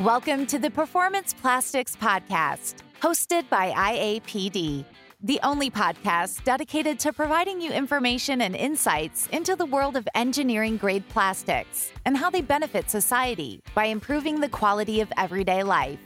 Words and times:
Welcome 0.00 0.44
to 0.48 0.58
the 0.58 0.70
Performance 0.70 1.32
Plastics 1.32 1.96
Podcast, 1.96 2.74
hosted 3.00 3.48
by 3.48 3.70
IAPD, 3.70 4.84
the 5.22 5.40
only 5.42 5.70
podcast 5.70 6.44
dedicated 6.44 6.98
to 6.98 7.14
providing 7.14 7.62
you 7.62 7.72
information 7.72 8.42
and 8.42 8.54
insights 8.54 9.26
into 9.28 9.56
the 9.56 9.64
world 9.64 9.96
of 9.96 10.06
engineering 10.14 10.76
grade 10.76 11.08
plastics 11.08 11.92
and 12.04 12.14
how 12.14 12.28
they 12.28 12.42
benefit 12.42 12.90
society 12.90 13.62
by 13.74 13.86
improving 13.86 14.38
the 14.38 14.50
quality 14.50 15.00
of 15.00 15.10
everyday 15.16 15.62
life. 15.62 15.98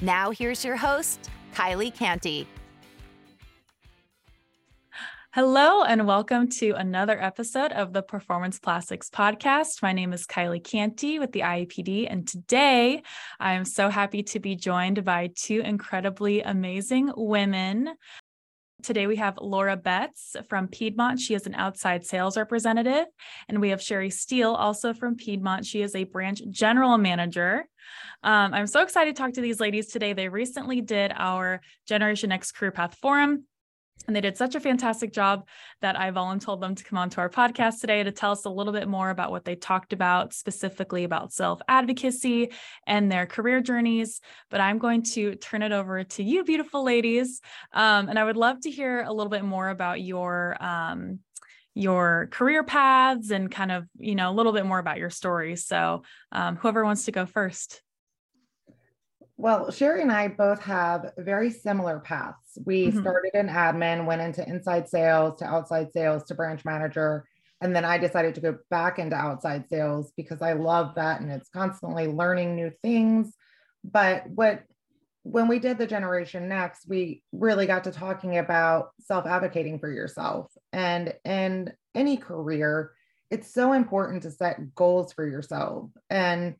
Now, 0.00 0.30
here's 0.30 0.64
your 0.64 0.76
host, 0.76 1.28
Kylie 1.54 1.94
Canty. 1.94 2.48
Hello, 5.34 5.82
and 5.82 6.06
welcome 6.06 6.48
to 6.48 6.70
another 6.70 7.22
episode 7.22 7.70
of 7.72 7.92
the 7.92 8.00
Performance 8.00 8.58
Plastics 8.58 9.10
Podcast. 9.10 9.82
My 9.82 9.92
name 9.92 10.14
is 10.14 10.26
Kylie 10.26 10.64
Canty 10.64 11.18
with 11.18 11.32
the 11.32 11.40
IAPD, 11.40 12.06
and 12.08 12.26
today 12.26 13.02
I 13.38 13.52
am 13.52 13.66
so 13.66 13.90
happy 13.90 14.22
to 14.22 14.40
be 14.40 14.56
joined 14.56 15.04
by 15.04 15.28
two 15.36 15.60
incredibly 15.60 16.40
amazing 16.40 17.12
women. 17.14 17.90
Today 18.82 19.06
we 19.06 19.16
have 19.16 19.36
Laura 19.38 19.76
Betz 19.76 20.34
from 20.48 20.66
Piedmont. 20.66 21.20
She 21.20 21.34
is 21.34 21.46
an 21.46 21.54
outside 21.54 22.06
sales 22.06 22.38
representative. 22.38 23.04
And 23.50 23.60
we 23.60 23.68
have 23.68 23.82
Sherry 23.82 24.08
Steele, 24.08 24.54
also 24.54 24.94
from 24.94 25.16
Piedmont. 25.16 25.66
She 25.66 25.82
is 25.82 25.94
a 25.94 26.04
branch 26.04 26.40
general 26.48 26.96
manager. 26.96 27.66
Um, 28.22 28.54
I'm 28.54 28.66
so 28.66 28.80
excited 28.80 29.14
to 29.14 29.22
talk 29.22 29.34
to 29.34 29.42
these 29.42 29.60
ladies 29.60 29.88
today. 29.88 30.14
They 30.14 30.30
recently 30.30 30.80
did 30.80 31.12
our 31.14 31.60
Generation 31.86 32.30
Next 32.30 32.52
Career 32.52 32.70
Path 32.70 32.96
Forum 33.02 33.44
and 34.06 34.16
they 34.16 34.20
did 34.20 34.36
such 34.36 34.54
a 34.54 34.60
fantastic 34.60 35.12
job 35.12 35.46
that 35.82 35.98
I 35.98 36.10
volunteered 36.10 36.60
them 36.60 36.74
to 36.74 36.84
come 36.84 36.98
on 36.98 37.10
to 37.10 37.20
our 37.20 37.28
podcast 37.28 37.80
today 37.80 38.02
to 38.02 38.10
tell 38.10 38.32
us 38.32 38.46
a 38.46 38.50
little 38.50 38.72
bit 38.72 38.88
more 38.88 39.10
about 39.10 39.30
what 39.30 39.44
they 39.44 39.54
talked 39.54 39.92
about, 39.92 40.32
specifically 40.32 41.04
about 41.04 41.32
self 41.32 41.60
advocacy 41.68 42.50
and 42.86 43.12
their 43.12 43.26
career 43.26 43.60
journeys. 43.60 44.20
But 44.50 44.60
I'm 44.60 44.78
going 44.78 45.02
to 45.14 45.34
turn 45.34 45.62
it 45.62 45.72
over 45.72 46.04
to 46.04 46.22
you, 46.22 46.42
beautiful 46.42 46.82
ladies. 46.84 47.40
Um, 47.72 48.08
and 48.08 48.18
I 48.18 48.24
would 48.24 48.36
love 48.36 48.60
to 48.62 48.70
hear 48.70 49.02
a 49.02 49.12
little 49.12 49.30
bit 49.30 49.44
more 49.44 49.68
about 49.68 50.00
your. 50.00 50.56
Um, 50.60 51.20
your 51.74 52.26
career 52.32 52.64
paths 52.64 53.30
and 53.30 53.52
kind 53.52 53.70
of 53.70 53.84
you 53.98 54.16
know 54.16 54.30
a 54.30 54.32
little 54.32 54.52
bit 54.52 54.66
more 54.66 54.80
about 54.80 54.98
your 54.98 55.10
stories 55.10 55.64
so 55.64 56.02
um, 56.32 56.56
whoever 56.56 56.84
wants 56.84 57.04
to 57.04 57.12
go 57.12 57.24
first 57.24 57.82
well, 59.38 59.70
Sherry 59.70 60.02
and 60.02 60.10
I 60.10 60.26
both 60.26 60.60
have 60.62 61.12
very 61.16 61.50
similar 61.50 62.00
paths. 62.00 62.58
We 62.66 62.88
mm-hmm. 62.88 63.00
started 63.00 63.30
in 63.34 63.46
admin, 63.46 64.04
went 64.04 64.20
into 64.20 64.46
inside 64.46 64.88
sales 64.88 65.38
to 65.38 65.44
outside 65.44 65.92
sales 65.92 66.24
to 66.24 66.34
branch 66.34 66.64
manager. 66.64 67.24
And 67.60 67.74
then 67.74 67.84
I 67.84 67.98
decided 67.98 68.34
to 68.34 68.40
go 68.40 68.58
back 68.68 68.98
into 68.98 69.14
outside 69.14 69.68
sales 69.68 70.12
because 70.16 70.42
I 70.42 70.54
love 70.54 70.96
that 70.96 71.20
and 71.20 71.30
it's 71.30 71.48
constantly 71.50 72.08
learning 72.08 72.56
new 72.56 72.72
things. 72.82 73.32
But 73.84 74.28
what 74.28 74.64
when 75.22 75.46
we 75.46 75.60
did 75.60 75.78
the 75.78 75.86
generation 75.86 76.48
next, 76.48 76.88
we 76.88 77.22
really 77.32 77.66
got 77.66 77.84
to 77.84 77.92
talking 77.92 78.38
about 78.38 78.90
self-advocating 79.00 79.78
for 79.78 79.90
yourself. 79.90 80.50
And 80.72 81.14
in 81.24 81.72
any 81.94 82.16
career, 82.16 82.92
it's 83.30 83.52
so 83.52 83.72
important 83.72 84.22
to 84.22 84.30
set 84.30 84.74
goals 84.74 85.12
for 85.12 85.26
yourself. 85.26 85.90
And 86.10 86.56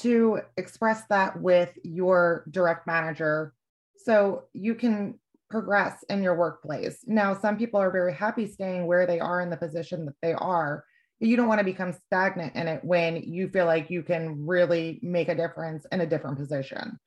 to 0.00 0.40
express 0.56 1.02
that 1.08 1.40
with 1.40 1.70
your 1.82 2.44
direct 2.50 2.86
manager 2.86 3.54
so 3.96 4.44
you 4.52 4.74
can 4.74 5.18
progress 5.50 6.04
in 6.08 6.22
your 6.22 6.34
workplace. 6.34 6.98
Now, 7.06 7.38
some 7.38 7.56
people 7.56 7.80
are 7.80 7.90
very 7.90 8.12
happy 8.12 8.48
staying 8.48 8.86
where 8.86 9.06
they 9.06 9.20
are 9.20 9.40
in 9.40 9.50
the 9.50 9.56
position 9.56 10.04
that 10.06 10.16
they 10.22 10.32
are. 10.32 10.84
But 11.20 11.28
you 11.28 11.36
don't 11.36 11.48
want 11.48 11.60
to 11.60 11.64
become 11.64 11.94
stagnant 12.06 12.54
in 12.56 12.68
it 12.68 12.84
when 12.84 13.16
you 13.16 13.48
feel 13.48 13.64
like 13.64 13.90
you 13.90 14.02
can 14.02 14.46
really 14.46 15.00
make 15.02 15.28
a 15.28 15.34
difference 15.34 15.86
in 15.90 16.00
a 16.00 16.06
different 16.06 16.38
position. 16.38 16.98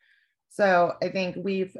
So 0.49 0.93
I 1.01 1.09
think 1.09 1.35
we've, 1.37 1.75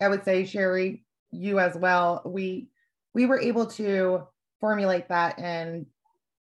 I 0.00 0.08
would 0.08 0.24
say, 0.24 0.44
Sherry, 0.44 1.04
you 1.30 1.58
as 1.58 1.74
well, 1.74 2.22
we 2.24 2.68
we 3.14 3.26
were 3.26 3.40
able 3.40 3.66
to 3.66 4.22
formulate 4.60 5.08
that 5.08 5.38
and 5.38 5.86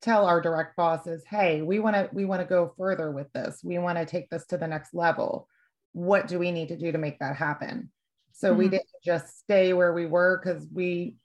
tell 0.03 0.27
our 0.27 0.41
direct 0.41 0.77
bosses 0.77 1.23
hey 1.31 1.63
we 1.63 1.79
want 1.79 1.95
to 1.95 2.11
we 2.13 2.25
want 2.25 2.43
to 2.43 2.47
go 2.47 2.75
further 2.77 3.11
with 3.13 3.33
this. 3.33 3.63
We 3.65 3.79
want 3.79 3.99
to 3.99 4.05
take 4.05 4.29
this 4.29 4.45
to 4.47 4.59
the 4.59 4.67
next 4.67 4.93
level. 4.93 5.49
What 5.93 6.27
do 6.29 6.39
we 6.39 6.51
need 6.51 6.69
to 6.69 6.77
do 6.77 6.93
to 6.93 6.99
make 6.99 7.19
that 7.21 7.37
happen? 7.37 7.91
So 8.33 8.51
mm-hmm. 8.51 8.59
we 8.59 8.69
didn't 8.69 8.87
just 9.05 9.39
stay 9.39 9.73
where 9.73 9.93
we 9.93 10.07
were 10.07 10.41
because 10.43 10.67
we 10.73 11.17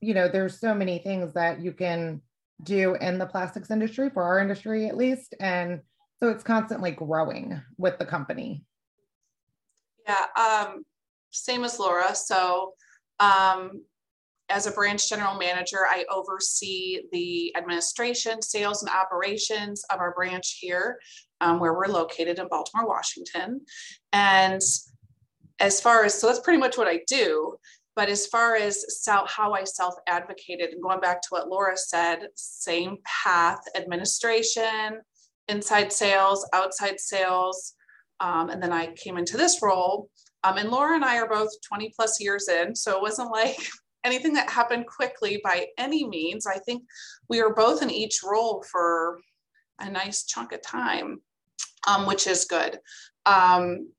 you 0.00 0.14
know 0.14 0.28
there's 0.28 0.60
so 0.60 0.74
many 0.74 0.98
things 0.98 1.32
that 1.32 1.60
you 1.60 1.72
can 1.72 2.20
do 2.62 2.94
in 2.96 3.18
the 3.18 3.26
plastics 3.26 3.70
industry 3.70 4.10
for 4.10 4.22
our 4.22 4.38
industry 4.38 4.86
at 4.86 4.96
least 4.96 5.34
and 5.40 5.80
so 6.18 6.30
it's 6.30 6.42
constantly 6.42 6.90
growing 6.90 7.60
with 7.78 7.98
the 7.98 8.06
company. 8.06 8.64
Yeah 10.06 10.26
um 10.38 10.84
same 11.30 11.64
as 11.64 11.78
laura. 11.78 12.14
So 12.14 12.74
um 13.18 13.82
as 14.48 14.66
a 14.66 14.70
branch 14.70 15.08
general 15.08 15.36
manager, 15.36 15.86
I 15.88 16.04
oversee 16.10 17.02
the 17.12 17.54
administration, 17.56 18.40
sales, 18.42 18.82
and 18.82 18.90
operations 18.90 19.84
of 19.90 19.98
our 19.98 20.14
branch 20.14 20.58
here, 20.60 20.98
um, 21.40 21.58
where 21.58 21.74
we're 21.74 21.88
located 21.88 22.38
in 22.38 22.48
Baltimore, 22.48 22.88
Washington. 22.88 23.60
And 24.12 24.60
as 25.58 25.80
far 25.80 26.04
as, 26.04 26.14
so 26.14 26.26
that's 26.26 26.40
pretty 26.40 26.58
much 26.58 26.78
what 26.78 26.86
I 26.86 27.00
do. 27.06 27.56
But 27.96 28.08
as 28.10 28.26
far 28.26 28.56
as 28.56 29.02
self, 29.02 29.30
how 29.30 29.54
I 29.54 29.64
self 29.64 29.94
advocated, 30.06 30.70
and 30.70 30.82
going 30.82 31.00
back 31.00 31.22
to 31.22 31.28
what 31.30 31.48
Laura 31.48 31.76
said, 31.76 32.28
same 32.34 32.98
path 33.24 33.60
administration, 33.74 35.00
inside 35.48 35.92
sales, 35.92 36.46
outside 36.52 37.00
sales. 37.00 37.74
Um, 38.20 38.50
and 38.50 38.62
then 38.62 38.72
I 38.72 38.92
came 38.92 39.16
into 39.16 39.36
this 39.36 39.62
role. 39.62 40.10
Um, 40.44 40.58
and 40.58 40.70
Laura 40.70 40.94
and 40.94 41.04
I 41.04 41.16
are 41.18 41.28
both 41.28 41.50
20 41.66 41.92
plus 41.96 42.20
years 42.20 42.48
in. 42.48 42.74
So 42.74 42.96
it 42.96 43.02
wasn't 43.02 43.32
like 43.32 43.58
anything 44.06 44.32
that 44.34 44.48
happened 44.48 44.86
quickly 44.86 45.40
by 45.44 45.66
any 45.76 46.06
means. 46.08 46.46
I 46.46 46.58
think 46.58 46.84
we 47.28 47.42
were 47.42 47.54
both 47.54 47.82
in 47.82 47.90
each 47.90 48.20
role 48.24 48.64
for 48.70 49.18
a 49.80 49.90
nice 49.90 50.24
chunk 50.24 50.52
of 50.52 50.62
time, 50.62 51.20
um, 51.86 52.06
which 52.06 52.26
is 52.26 52.44
good. 52.44 52.78
Um, 53.26 53.90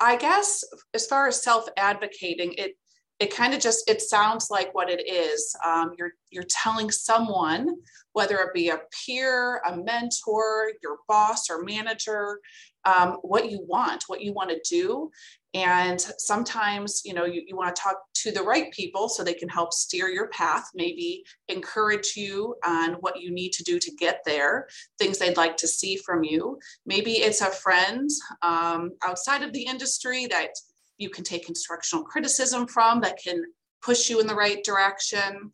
I 0.00 0.16
guess 0.16 0.64
as 0.94 1.06
far 1.06 1.26
as 1.26 1.42
self-advocating, 1.42 2.54
it 2.54 2.76
it 3.18 3.34
kind 3.34 3.52
of 3.52 3.58
just 3.58 3.90
it 3.90 4.00
sounds 4.00 4.46
like 4.48 4.72
what 4.74 4.88
it 4.88 5.08
is. 5.08 5.54
Um, 5.66 5.90
you're 5.98 6.12
you're 6.30 6.44
telling 6.48 6.90
someone, 6.90 7.76
whether 8.12 8.36
it 8.36 8.54
be 8.54 8.68
a 8.68 8.80
peer, 9.04 9.60
a 9.66 9.76
mentor, 9.76 10.70
your 10.82 10.98
boss 11.08 11.50
or 11.50 11.64
manager, 11.64 12.38
um, 12.84 13.18
what 13.22 13.50
you 13.50 13.64
want, 13.66 14.04
what 14.06 14.22
you 14.22 14.32
want 14.32 14.50
to 14.50 14.60
do. 14.68 15.10
And 15.54 16.00
sometimes, 16.18 17.02
you 17.04 17.14
know, 17.14 17.24
you, 17.24 17.42
you 17.46 17.56
want 17.56 17.74
to 17.74 17.82
talk 17.82 17.96
to 18.16 18.30
the 18.30 18.42
right 18.42 18.70
people 18.72 19.08
so 19.08 19.24
they 19.24 19.32
can 19.32 19.48
help 19.48 19.72
steer 19.72 20.08
your 20.08 20.28
path, 20.28 20.68
maybe 20.74 21.24
encourage 21.48 22.14
you 22.16 22.54
on 22.66 22.94
what 23.00 23.20
you 23.20 23.30
need 23.30 23.52
to 23.52 23.62
do 23.62 23.78
to 23.78 23.90
get 23.92 24.20
there, 24.26 24.68
things 24.98 25.18
they'd 25.18 25.38
like 25.38 25.56
to 25.58 25.68
see 25.68 25.96
from 25.96 26.22
you. 26.22 26.58
Maybe 26.84 27.12
it's 27.12 27.40
a 27.40 27.46
friend 27.46 28.10
um, 28.42 28.90
outside 29.02 29.42
of 29.42 29.52
the 29.52 29.62
industry 29.62 30.26
that 30.26 30.50
you 30.98 31.08
can 31.08 31.24
take 31.24 31.48
instructional 31.48 32.04
criticism 32.04 32.66
from 32.66 33.00
that 33.00 33.18
can 33.22 33.42
push 33.82 34.10
you 34.10 34.20
in 34.20 34.26
the 34.26 34.34
right 34.34 34.62
direction. 34.64 35.50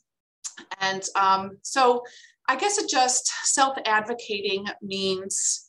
And 0.80 1.04
um, 1.14 1.58
so 1.62 2.02
I 2.48 2.56
guess 2.56 2.78
it 2.78 2.88
just 2.90 3.30
self 3.44 3.76
advocating 3.86 4.66
means 4.82 5.63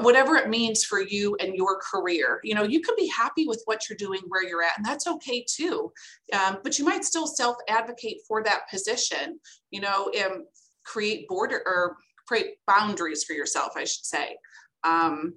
whatever 0.00 0.36
it 0.36 0.48
means 0.48 0.84
for 0.84 1.00
you 1.00 1.36
and 1.40 1.54
your 1.54 1.78
career. 1.80 2.40
You 2.44 2.54
know, 2.54 2.62
you 2.62 2.80
can 2.80 2.94
be 2.96 3.08
happy 3.08 3.46
with 3.46 3.62
what 3.66 3.88
you're 3.88 3.96
doing 3.96 4.20
where 4.28 4.46
you're 4.46 4.62
at, 4.62 4.76
and 4.76 4.86
that's 4.86 5.06
okay 5.06 5.44
too. 5.48 5.92
Um, 6.32 6.58
but 6.62 6.78
you 6.78 6.84
might 6.84 7.04
still 7.04 7.26
self 7.26 7.56
advocate 7.68 8.18
for 8.26 8.42
that 8.44 8.68
position, 8.70 9.38
you 9.70 9.80
know, 9.80 10.10
and 10.16 10.44
create 10.84 11.28
border 11.28 11.62
or 11.66 11.96
create 12.26 12.56
boundaries 12.66 13.24
for 13.24 13.32
yourself, 13.34 13.72
I 13.76 13.84
should 13.84 14.04
say. 14.04 14.36
Um, 14.84 15.34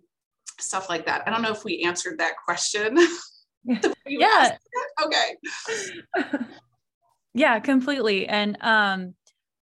stuff 0.59 0.89
like 0.89 1.05
that. 1.05 1.23
I 1.27 1.31
don't 1.31 1.41
know 1.41 1.51
if 1.51 1.63
we 1.63 1.83
answered 1.83 2.19
that 2.19 2.33
question. 2.45 2.97
yeah. 4.07 4.57
Okay. 5.03 6.37
yeah, 7.33 7.59
completely. 7.59 8.27
And 8.27 8.57
um, 8.61 9.15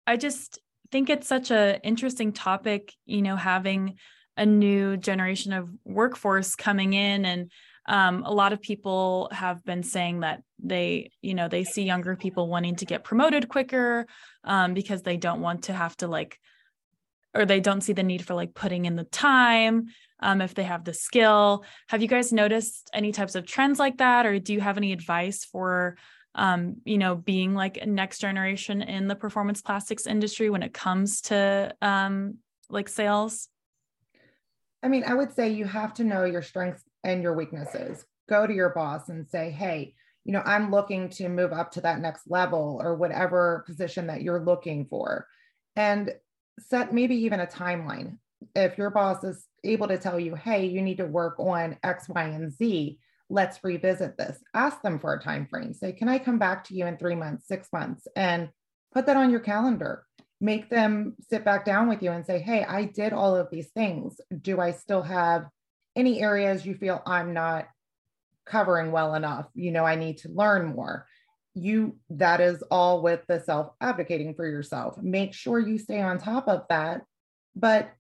I 0.06 0.18
just 0.18 0.60
think 0.92 1.10
it's 1.10 1.28
such 1.28 1.52
a 1.52 1.80
interesting 1.84 2.34
topic, 2.34 2.94
you 3.06 3.22
know, 3.22 3.36
having 3.36 3.96
a 4.38 4.46
new 4.46 4.98
generation 4.98 5.54
of 5.54 5.70
workforce 5.86 6.56
coming 6.56 6.94
in. 6.94 7.26
And 7.26 7.52
um, 7.88 8.24
a 8.26 8.34
lot 8.34 8.54
of 8.54 8.62
people 8.62 9.30
have 9.32 9.64
been 9.64 9.84
saying 9.84 10.22
that 10.22 10.44
they 10.60 11.12
you 11.22 11.34
know 11.34 11.48
they 11.48 11.64
see 11.64 11.84
younger 11.84 12.16
people 12.16 12.48
wanting 12.48 12.76
to 12.76 12.86
get 12.86 13.04
promoted 13.04 13.50
quicker 13.50 14.06
um, 14.44 14.74
because 14.74 15.02
they 15.02 15.18
don't 15.18 15.42
want 15.42 15.64
to 15.64 15.74
have 15.74 15.98
to 15.98 16.08
like 16.08 16.40
or 17.34 17.46
they 17.46 17.60
don't 17.60 17.82
see 17.82 17.94
the 17.94 18.04
need 18.04 18.26
for 18.26 18.34
like 18.34 18.54
putting 18.54 18.86
in 18.86 18.96
the 18.96 19.06
time 19.06 19.88
um, 20.20 20.42
if 20.42 20.54
they 20.54 20.64
have 20.64 20.84
the 20.84 20.94
skill. 20.94 21.64
Have 21.88 22.02
you 22.02 22.08
guys 22.08 22.34
noticed 22.34 22.90
any 22.94 23.12
types 23.12 23.36
of 23.36 23.46
trends 23.46 23.80
like 23.80 23.98
that? 23.98 24.26
Or 24.26 24.38
do 24.38 24.54
you 24.54 24.60
have 24.60 24.78
any 24.78 24.92
advice 24.92 25.46
for 25.46 25.98
um, 26.36 26.78
you 26.86 26.98
know 26.98 27.16
being 27.16 27.54
like 27.54 27.78
a 27.78 27.86
next 27.86 28.20
generation 28.20 28.82
in 28.82 29.08
the 29.08 29.16
performance 29.16 29.62
plastics 29.62 30.08
industry 30.08 30.50
when 30.50 30.64
it 30.64 30.74
comes 30.74 31.22
to 31.22 31.74
um, 31.82 32.38
like 32.70 32.88
sales 32.88 33.50
I 34.84 34.88
mean, 34.88 35.04
I 35.06 35.14
would 35.14 35.34
say 35.34 35.50
you 35.50 35.66
have 35.66 35.94
to 35.96 36.04
know 36.04 36.26
your 36.26 36.42
strengths 36.42 36.84
and 37.04 37.22
your 37.22 37.36
weaknesses. 37.36 38.06
Go 38.30 38.48
to 38.48 38.54
your 38.54 38.70
boss 38.70 39.10
and 39.10 39.28
say, 39.28 39.52
hey, 39.52 39.94
you 40.24 40.34
know, 40.34 40.44
I'm 40.46 40.72
looking 40.72 41.10
to 41.10 41.30
move 41.30 41.52
up 41.52 41.72
to 41.72 41.82
that 41.82 42.00
next 42.00 42.30
level 42.30 42.80
or 42.84 42.96
whatever 42.96 43.64
position 43.66 44.08
that 44.08 44.22
you're 44.22 44.44
looking 44.44 44.86
for. 44.86 45.28
And 45.76 46.12
set 46.60 46.94
maybe 46.94 47.16
even 47.16 47.40
a 47.40 47.48
timeline. 47.48 48.18
If 48.56 48.78
your 48.78 48.90
boss 48.90 49.24
is 49.24 49.46
able 49.64 49.88
to 49.88 49.98
tell 49.98 50.20
you, 50.20 50.36
hey, 50.36 50.66
you 50.66 50.82
need 50.82 50.98
to 50.98 51.06
work 51.06 51.40
on 51.40 51.78
X, 51.84 52.10
Y, 52.10 52.24
and 52.24 52.52
Z, 52.52 53.00
let's 53.30 53.64
revisit 53.64 54.18
this. 54.18 54.40
Ask 54.54 54.82
them 54.82 55.00
for 55.00 55.14
a 55.14 55.22
time 55.22 55.48
frame. 55.48 55.74
Say, 55.74 55.94
can 55.94 56.10
I 56.10 56.20
come 56.20 56.38
back 56.38 56.64
to 56.66 56.76
you 56.76 56.86
in 56.86 56.98
three 56.98 57.16
months, 57.16 57.48
six 57.48 57.68
months? 57.72 58.08
And 58.16 58.50
put 58.94 59.06
that 59.06 59.18
on 59.18 59.32
your 59.32 59.40
calendar. 59.40 60.06
Make 60.44 60.70
them 60.70 61.16
sit 61.30 61.46
back 61.46 61.66
down 61.66 61.88
with 61.88 62.02
you 62.02 62.12
and 62.12 62.26
say, 62.26 62.40
hey, 62.40 62.64
I 62.64 62.86
did 62.86 63.14
all 63.14 63.36
of 63.36 63.50
these 63.52 63.70
things. 63.70 64.20
Do 64.42 64.60
I 64.60 64.72
still 64.72 65.04
have 65.04 65.46
any 65.96 66.22
areas 66.22 66.66
you 66.66 66.74
feel 66.74 67.04
I'm 67.06 67.34
not 67.34 67.68
covering 68.48 68.92
well 68.92 69.14
enough? 69.14 69.46
You 69.54 69.72
know, 69.72 69.86
I 69.86 69.96
need 69.96 70.18
to 70.20 70.30
learn 70.30 70.76
more. 70.76 71.06
You, 71.54 71.98
that 72.10 72.42
is 72.42 72.64
all 72.72 73.04
with 73.04 73.22
the 73.28 73.40
self 73.42 73.74
advocating 73.80 74.34
for 74.34 74.48
yourself. 74.48 74.98
Make 75.00 75.36
sure 75.36 75.60
you 75.60 75.78
stay 75.78 76.02
on 76.02 76.18
top 76.18 76.48
of 76.48 76.64
that, 76.70 77.02
but 77.56 77.92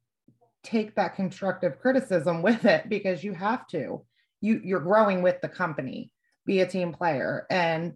take 0.64 0.96
that 0.96 1.16
constructive 1.16 1.80
criticism 1.80 2.42
with 2.42 2.66
it 2.66 2.90
because 2.90 3.24
you 3.24 3.34
have 3.34 3.68
to. 3.68 4.04
You, 4.42 4.62
you're 4.64 4.80
growing 4.80 5.22
with 5.22 5.42
the 5.42 5.50
company, 5.50 6.12
be 6.46 6.62
a 6.62 6.68
team 6.68 6.94
player. 6.94 7.46
And 7.52 7.94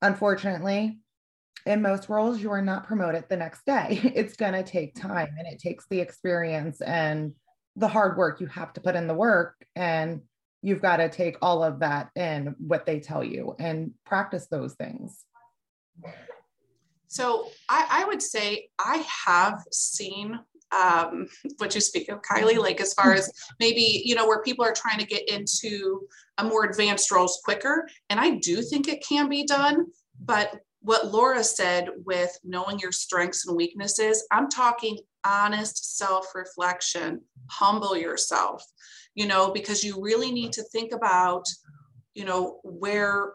unfortunately, 0.00 1.00
in 1.66 1.82
most 1.82 2.08
roles, 2.08 2.40
you 2.40 2.50
are 2.50 2.62
not 2.62 2.86
promoted 2.86 3.24
the 3.28 3.36
next 3.36 3.64
day. 3.66 4.00
It's 4.14 4.36
going 4.36 4.52
to 4.52 4.62
take 4.62 4.94
time 4.94 5.28
and 5.38 5.46
it 5.46 5.58
takes 5.58 5.86
the 5.90 6.00
experience 6.00 6.80
and 6.80 7.32
the 7.76 7.88
hard 7.88 8.16
work. 8.16 8.40
You 8.40 8.46
have 8.48 8.72
to 8.74 8.80
put 8.80 8.96
in 8.96 9.06
the 9.06 9.14
work 9.14 9.54
and 9.76 10.22
you've 10.62 10.82
got 10.82 10.96
to 10.96 11.08
take 11.08 11.36
all 11.42 11.62
of 11.62 11.80
that 11.80 12.10
in 12.14 12.54
what 12.58 12.86
they 12.86 13.00
tell 13.00 13.24
you 13.24 13.54
and 13.58 13.92
practice 14.04 14.46
those 14.50 14.74
things. 14.74 15.24
So 17.08 17.48
I, 17.68 17.86
I 17.90 18.04
would 18.04 18.22
say 18.22 18.68
I 18.78 19.04
have 19.26 19.64
seen 19.72 20.38
um, 20.72 21.26
what 21.58 21.74
you 21.74 21.80
speak 21.80 22.08
of, 22.08 22.20
Kylie, 22.22 22.58
like 22.58 22.80
as 22.80 22.94
far 22.94 23.12
as 23.12 23.32
maybe, 23.60 24.02
you 24.04 24.14
know, 24.14 24.26
where 24.26 24.42
people 24.42 24.64
are 24.64 24.72
trying 24.72 24.98
to 24.98 25.06
get 25.06 25.28
into 25.28 26.02
a 26.38 26.44
more 26.44 26.64
advanced 26.64 27.10
roles 27.10 27.40
quicker. 27.44 27.88
And 28.08 28.20
I 28.20 28.36
do 28.36 28.62
think 28.62 28.86
it 28.86 29.04
can 29.04 29.28
be 29.28 29.44
done, 29.44 29.86
but 30.20 30.60
what 30.80 31.12
Laura 31.12 31.44
said 31.44 31.90
with 32.04 32.36
knowing 32.44 32.78
your 32.78 32.92
strengths 32.92 33.46
and 33.46 33.56
weaknesses, 33.56 34.26
I'm 34.30 34.48
talking 34.48 34.98
honest 35.24 35.98
self 35.98 36.34
reflection, 36.34 37.20
humble 37.50 37.96
yourself, 37.96 38.64
you 39.14 39.26
know, 39.26 39.50
because 39.50 39.84
you 39.84 40.00
really 40.00 40.32
need 40.32 40.52
to 40.54 40.62
think 40.64 40.92
about, 40.92 41.46
you 42.14 42.24
know, 42.24 42.60
where 42.64 43.34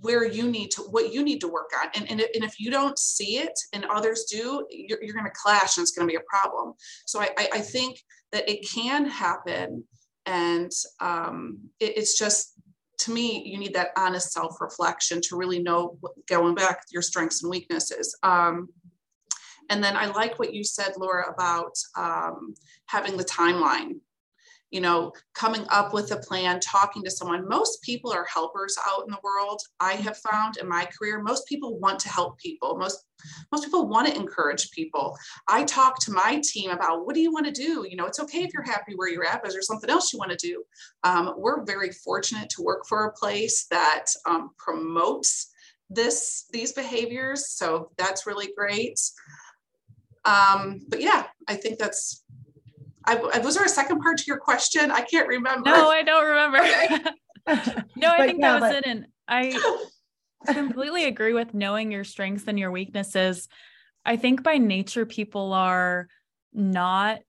where 0.00 0.24
you 0.24 0.50
need 0.50 0.70
to 0.70 0.82
what 0.82 1.12
you 1.12 1.22
need 1.22 1.40
to 1.40 1.48
work 1.48 1.70
on. 1.82 1.90
And, 1.94 2.10
and, 2.10 2.20
and 2.20 2.44
if 2.44 2.58
you 2.58 2.70
don't 2.70 2.98
see 2.98 3.38
it 3.38 3.58
and 3.72 3.84
others 3.86 4.24
do 4.24 4.66
you're, 4.70 5.02
you're 5.02 5.14
going 5.14 5.26
to 5.26 5.32
clash 5.42 5.76
and 5.76 5.82
it's 5.82 5.90
going 5.90 6.06
to 6.08 6.12
be 6.12 6.16
a 6.16 6.22
problem. 6.28 6.74
So 7.06 7.20
I, 7.20 7.30
I, 7.36 7.48
I 7.54 7.60
think 7.60 8.00
that 8.32 8.48
it 8.48 8.66
can 8.68 9.06
happen 9.06 9.84
and 10.26 10.70
um, 11.00 11.58
it, 11.80 11.98
it's 11.98 12.18
just 12.18 12.54
to 12.98 13.12
me, 13.12 13.42
you 13.44 13.58
need 13.58 13.74
that 13.74 13.90
honest 13.96 14.32
self 14.32 14.60
reflection 14.60 15.20
to 15.22 15.36
really 15.36 15.58
know 15.58 15.98
going 16.28 16.54
back 16.54 16.82
your 16.92 17.02
strengths 17.02 17.42
and 17.42 17.50
weaknesses. 17.50 18.16
Um, 18.22 18.68
and 19.70 19.82
then 19.82 19.96
I 19.96 20.06
like 20.06 20.38
what 20.38 20.52
you 20.52 20.62
said, 20.62 20.92
Laura, 20.98 21.32
about 21.32 21.72
um, 21.96 22.54
having 22.86 23.16
the 23.16 23.24
timeline 23.24 23.96
you 24.70 24.80
know, 24.80 25.12
coming 25.34 25.64
up 25.70 25.94
with 25.94 26.10
a 26.10 26.16
plan, 26.16 26.58
talking 26.60 27.04
to 27.04 27.10
someone. 27.10 27.48
Most 27.48 27.80
people 27.82 28.12
are 28.12 28.24
helpers 28.24 28.76
out 28.88 29.04
in 29.06 29.10
the 29.10 29.20
world. 29.22 29.60
I 29.78 29.92
have 29.94 30.16
found 30.18 30.56
in 30.56 30.68
my 30.68 30.86
career, 30.86 31.22
most 31.22 31.46
people 31.46 31.78
want 31.78 32.00
to 32.00 32.08
help 32.08 32.38
people. 32.38 32.76
Most 32.76 33.04
most 33.52 33.64
people 33.64 33.88
want 33.88 34.08
to 34.08 34.16
encourage 34.16 34.70
people. 34.72 35.16
I 35.48 35.64
talk 35.64 35.98
to 36.00 36.12
my 36.12 36.42
team 36.44 36.70
about 36.70 37.06
what 37.06 37.14
do 37.14 37.20
you 37.20 37.32
want 37.32 37.46
to 37.46 37.52
do? 37.52 37.86
You 37.88 37.96
know, 37.96 38.06
it's 38.06 38.20
okay 38.20 38.42
if 38.42 38.52
you're 38.52 38.64
happy 38.64 38.94
where 38.96 39.08
you're 39.08 39.24
at, 39.24 39.42
but 39.42 39.48
is 39.48 39.54
there 39.54 39.62
something 39.62 39.88
else 39.88 40.12
you 40.12 40.18
want 40.18 40.32
to 40.32 40.36
do? 40.36 40.62
Um, 41.04 41.34
we're 41.36 41.64
very 41.64 41.90
fortunate 41.90 42.50
to 42.50 42.62
work 42.62 42.84
for 42.86 43.06
a 43.06 43.12
place 43.12 43.66
that 43.70 44.06
um, 44.26 44.50
promotes 44.58 45.52
this 45.88 46.46
these 46.52 46.72
behaviors, 46.72 47.50
so 47.50 47.90
that's 47.96 48.26
really 48.26 48.50
great. 48.56 48.98
Um, 50.24 50.80
but 50.88 51.00
yeah, 51.00 51.26
I 51.48 51.54
think 51.54 51.78
that's 51.78 52.23
I, 53.06 53.38
was 53.38 53.54
there 53.54 53.64
a 53.64 53.68
second 53.68 54.00
part 54.00 54.18
to 54.18 54.24
your 54.26 54.38
question? 54.38 54.90
I 54.90 55.02
can't 55.02 55.28
remember. 55.28 55.70
No, 55.70 55.90
I 55.90 56.02
don't 56.02 56.24
remember. 56.24 56.58
Okay. 57.46 57.74
no, 57.96 58.08
I 58.08 58.26
think 58.26 58.40
yeah, 58.40 58.58
that 58.58 58.62
was 58.62 58.70
but... 58.70 58.76
it. 58.78 58.86
And 58.86 59.06
I 59.28 59.82
completely 60.46 61.04
agree 61.04 61.34
with 61.34 61.52
knowing 61.52 61.92
your 61.92 62.02
strengths 62.02 62.44
and 62.46 62.58
your 62.58 62.70
weaknesses. 62.70 63.48
I 64.02 64.16
think 64.16 64.42
by 64.42 64.56
nature, 64.56 65.04
people 65.04 65.52
are 65.52 66.08
not 66.54 67.20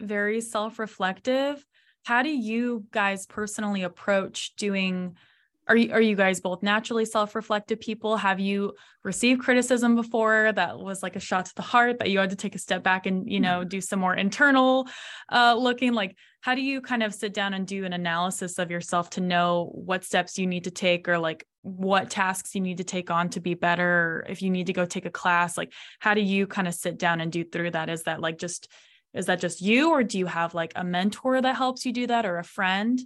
very 0.00 0.42
self 0.42 0.78
reflective. 0.78 1.64
How 2.02 2.22
do 2.22 2.28
you 2.28 2.84
guys 2.90 3.24
personally 3.24 3.84
approach 3.84 4.54
doing 4.56 5.16
are 5.66 5.76
you 5.76 5.92
are 5.92 6.00
you 6.00 6.14
guys 6.14 6.40
both 6.40 6.62
naturally 6.62 7.04
self-reflective 7.04 7.80
people? 7.80 8.16
Have 8.16 8.38
you 8.38 8.74
received 9.02 9.42
criticism 9.42 9.94
before 9.94 10.52
that 10.52 10.78
was 10.78 11.02
like 11.02 11.16
a 11.16 11.20
shot 11.20 11.46
to 11.46 11.54
the 11.54 11.62
heart 11.62 11.98
that 11.98 12.10
you 12.10 12.18
had 12.18 12.30
to 12.30 12.36
take 12.36 12.54
a 12.54 12.58
step 12.58 12.82
back 12.82 13.06
and 13.06 13.30
you 13.30 13.40
know 13.40 13.60
mm-hmm. 13.60 13.68
do 13.68 13.80
some 13.80 14.00
more 14.00 14.14
internal 14.14 14.86
uh, 15.32 15.54
looking? 15.56 15.94
Like 15.94 16.16
how 16.42 16.54
do 16.54 16.60
you 16.60 16.80
kind 16.80 17.02
of 17.02 17.14
sit 17.14 17.32
down 17.32 17.54
and 17.54 17.66
do 17.66 17.84
an 17.84 17.94
analysis 17.94 18.58
of 18.58 18.70
yourself 18.70 19.10
to 19.10 19.20
know 19.20 19.70
what 19.74 20.04
steps 20.04 20.38
you 20.38 20.46
need 20.46 20.64
to 20.64 20.70
take 20.70 21.08
or 21.08 21.18
like 21.18 21.46
what 21.62 22.10
tasks 22.10 22.54
you 22.54 22.60
need 22.60 22.78
to 22.78 22.84
take 22.84 23.10
on 23.10 23.30
to 23.30 23.40
be 23.40 23.54
better? 23.54 24.26
If 24.28 24.42
you 24.42 24.50
need 24.50 24.66
to 24.66 24.74
go 24.74 24.84
take 24.84 25.06
a 25.06 25.10
class 25.10 25.56
like 25.56 25.72
how 25.98 26.12
do 26.12 26.20
you 26.20 26.46
kind 26.46 26.68
of 26.68 26.74
sit 26.74 26.98
down 26.98 27.20
and 27.20 27.32
do 27.32 27.42
through 27.42 27.70
that? 27.70 27.88
Is 27.88 28.02
that 28.02 28.20
like 28.20 28.38
just 28.38 28.70
is 29.14 29.26
that 29.26 29.40
just 29.40 29.62
you 29.62 29.90
or 29.90 30.02
do 30.02 30.18
you 30.18 30.26
have 30.26 30.54
like 30.54 30.72
a 30.76 30.84
mentor 30.84 31.40
that 31.40 31.56
helps 31.56 31.86
you 31.86 31.92
do 31.92 32.06
that 32.08 32.26
or 32.26 32.38
a 32.38 32.44
friend 32.44 33.00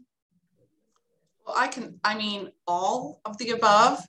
I 1.54 1.68
can, 1.68 1.98
I 2.04 2.16
mean, 2.16 2.50
all 2.66 3.20
of 3.24 3.38
the 3.38 3.50
above. 3.50 4.00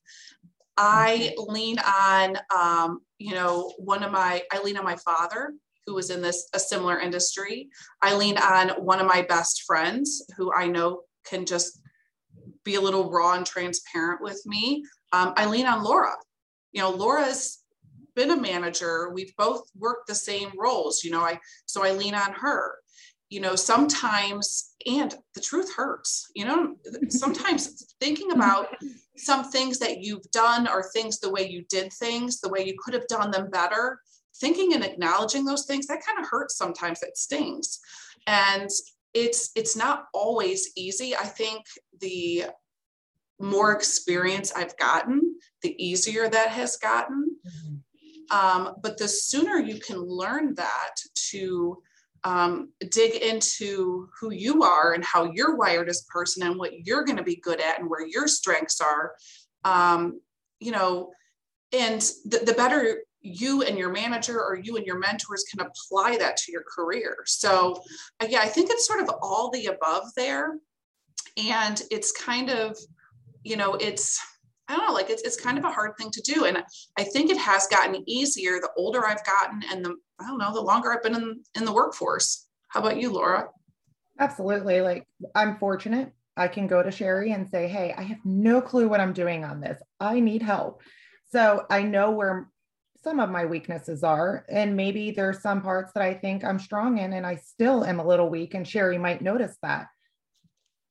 I 0.78 1.34
lean 1.38 1.78
on, 1.80 2.38
um, 2.56 3.02
you 3.18 3.34
know, 3.34 3.74
one 3.78 4.04
of 4.04 4.12
my, 4.12 4.44
I 4.52 4.62
lean 4.62 4.78
on 4.78 4.86
my 4.86 4.96
father 4.96 5.54
who 5.86 5.96
was 5.96 6.10
in 6.10 6.22
this, 6.22 6.48
a 6.54 6.60
similar 6.60 7.00
industry. 7.00 7.70
I 8.02 8.16
lean 8.16 8.38
on 8.38 8.70
one 8.84 9.00
of 9.00 9.08
my 9.08 9.22
best 9.24 9.64
friends 9.64 10.24
who 10.38 10.54
I 10.54 10.68
know 10.68 11.02
can 11.26 11.46
just 11.46 11.82
be 12.64 12.76
a 12.76 12.82
little 12.82 13.10
raw 13.10 13.34
and 13.34 13.46
transparent 13.46 14.22
with 14.22 14.42
me. 14.46 14.84
Um, 15.12 15.34
I 15.36 15.48
lean 15.48 15.66
on 15.66 15.84
Laura. 15.84 16.14
You 16.72 16.82
know, 16.82 16.92
Laura's 16.92 17.60
been 18.16 18.32
a 18.32 18.38
manager. 18.38 19.10
We've 19.10 19.36
both 19.38 19.64
worked 19.78 20.08
the 20.08 20.16
same 20.16 20.52
roles, 20.58 21.04
you 21.04 21.12
know, 21.12 21.22
I, 21.22 21.40
so 21.66 21.84
I 21.84 21.92
lean 21.92 22.16
on 22.16 22.34
her 22.34 22.76
you 23.30 23.40
know 23.40 23.56
sometimes 23.56 24.74
and 24.86 25.16
the 25.36 25.42
truth 25.42 25.74
hurts 25.76 26.30
you 26.36 26.46
know 26.46 26.76
sometimes 27.10 27.94
thinking 28.00 28.32
about 28.32 28.68
some 29.18 29.44
things 29.52 29.80
that 29.80 30.00
you've 30.00 30.30
done 30.32 30.68
or 30.68 30.84
things 30.92 31.20
the 31.20 31.30
way 31.30 31.48
you 31.48 31.64
did 31.70 31.92
things 31.94 32.40
the 32.40 32.50
way 32.50 32.66
you 32.66 32.76
could 32.84 32.94
have 32.94 33.08
done 33.08 33.32
them 33.32 33.50
better 33.50 34.00
thinking 34.40 34.74
and 34.74 34.84
acknowledging 34.84 35.46
those 35.46 35.66
things 35.66 35.88
that 35.88 36.06
kind 36.06 36.20
of 36.20 36.30
hurts 36.30 36.58
sometimes 36.58 37.04
it 37.04 37.18
stings. 37.18 37.80
And 38.28 38.70
it's 39.14 39.52
it's 39.56 39.76
not 39.76 40.06
always 40.14 40.72
easy. 40.76 41.16
I 41.16 41.26
think 41.26 41.66
the 42.00 42.46
more 43.42 43.72
experience 43.72 44.52
i've 44.54 44.76
gotten 44.76 45.34
the 45.62 45.74
easier 45.82 46.28
that 46.28 46.50
has 46.50 46.76
gotten. 46.76 47.38
Mm-hmm. 47.48 48.38
um, 48.38 48.76
but 48.84 48.98
the 48.98 49.08
sooner 49.08 49.56
you 49.56 49.80
can 49.80 49.98
learn 49.98 50.54
that 50.56 50.96
to 51.30 51.82
um, 52.24 52.72
dig 52.92 53.16
into 53.16 54.10
who 54.20 54.32
you 54.32 54.64
are 54.64 54.94
and 54.94 55.04
how 55.04 55.32
you're 55.32 55.56
wired 55.56 55.90
as 55.90 56.04
a 56.04 56.12
person 56.12 56.46
and 56.46 56.58
what 56.58 56.86
you're 56.86 57.04
going 57.04 57.18
to 57.18 57.24
be 57.24 57.38
good 57.38 57.62
at 57.62 57.80
and 57.80 57.90
where 57.90 58.06
your 58.06 58.28
strengths 58.28 58.82
are. 58.82 59.14
Um, 59.64 60.20
you 60.60 60.72
know 60.72 61.12
and 61.72 62.02
the, 62.26 62.42
the 62.46 62.54
better 62.54 63.04
you 63.22 63.64
and 63.64 63.78
your 63.78 63.92
manager 63.92 64.42
or 64.42 64.56
you 64.56 64.78
and 64.78 64.86
your 64.86 64.98
mentors 64.98 65.44
can 65.52 65.66
apply 65.66 66.18
that 66.18 66.38
to 66.38 66.52
your 66.52 66.64
career. 66.64 67.18
So 67.26 67.82
yeah 68.28 68.40
i 68.42 68.48
think 68.48 68.70
it's 68.70 68.88
sort 68.88 69.02
of 69.02 69.10
all 69.22 69.50
the 69.52 69.68
above 69.68 70.04
there. 70.16 70.58
And 71.38 71.82
it's 71.92 72.12
kind 72.12 72.50
of 72.50 72.78
you 73.44 73.56
know 73.56 73.76
it's 73.76 74.20
I 74.68 74.76
don't 74.76 74.86
know, 74.86 74.94
like 74.94 75.10
it's, 75.10 75.24
it's 75.24 75.40
kind 75.40 75.58
of 75.58 75.64
a 75.64 75.72
hard 75.72 75.98
thing 75.98 76.12
to 76.12 76.22
do. 76.22 76.46
And 76.46 76.64
I 76.96 77.04
think 77.04 77.32
it 77.32 77.38
has 77.38 77.66
gotten 77.66 78.08
easier 78.08 78.60
the 78.60 78.70
older 78.78 79.04
I've 79.04 79.26
gotten 79.26 79.64
and 79.72 79.84
the, 79.84 79.96
I 80.20 80.28
don't 80.28 80.38
know, 80.38 80.54
the 80.54 80.62
longer 80.62 80.92
I've 80.92 81.04
been 81.04 81.16
in, 81.16 81.42
in 81.56 81.66
the 81.66 81.72
workforce. 81.72 82.48
How 82.68 82.82
about 82.82 82.98
you, 82.98 83.12
Laura? 83.12 83.48
Absolutely. 84.20 84.82
Like 84.82 85.08
I'm 85.34 85.58
fortunate. 85.58 86.12
I 86.36 86.48
can 86.48 86.68
go 86.68 86.84
to 86.84 86.92
Sherry 86.92 87.32
and 87.32 87.50
say, 87.50 87.68
Hey, 87.68 87.94
I 87.98 88.04
have 88.04 88.20
no 88.26 88.62
clue 88.62 88.88
what 88.88 89.00
I'm 89.00 89.14
doing 89.14 89.44
on 89.44 89.62
this. 89.62 89.82
I 90.00 90.20
need 90.20 90.42
help. 90.42 90.82
So 91.32 91.66
I 91.70 91.84
know 91.84 92.12
where 92.12 92.50
some 93.04 93.20
of 93.20 93.30
my 93.30 93.46
weaknesses 93.46 94.04
are. 94.04 94.46
And 94.50 94.76
maybe 94.76 95.12
there's 95.12 95.42
some 95.42 95.62
parts 95.62 95.92
that 95.94 96.04
I 96.04 96.14
think 96.14 96.44
I'm 96.44 96.60
strong 96.60 96.98
in 96.98 97.14
and 97.14 97.26
I 97.26 97.36
still 97.36 97.86
am 97.86 98.00
a 98.00 98.08
little 98.08 98.30
weak. 98.30 98.54
And 98.54 98.68
Sherry 98.68 98.98
might 98.98 99.22
notice 99.22 99.56
that. 99.62 99.88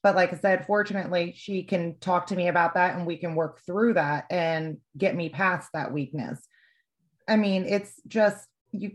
But 0.02 0.14
like 0.14 0.32
I 0.32 0.38
said, 0.38 0.66
fortunately, 0.66 1.34
she 1.36 1.64
can 1.64 1.98
talk 1.98 2.28
to 2.28 2.36
me 2.36 2.48
about 2.48 2.74
that 2.74 2.96
and 2.96 3.06
we 3.06 3.16
can 3.16 3.34
work 3.34 3.60
through 3.66 3.94
that 3.94 4.26
and 4.30 4.78
get 4.96 5.16
me 5.16 5.28
past 5.28 5.70
that 5.74 5.92
weakness. 5.92 6.40
I 7.28 7.36
mean, 7.36 7.64
it's 7.64 7.92
just 8.06 8.46
you 8.72 8.92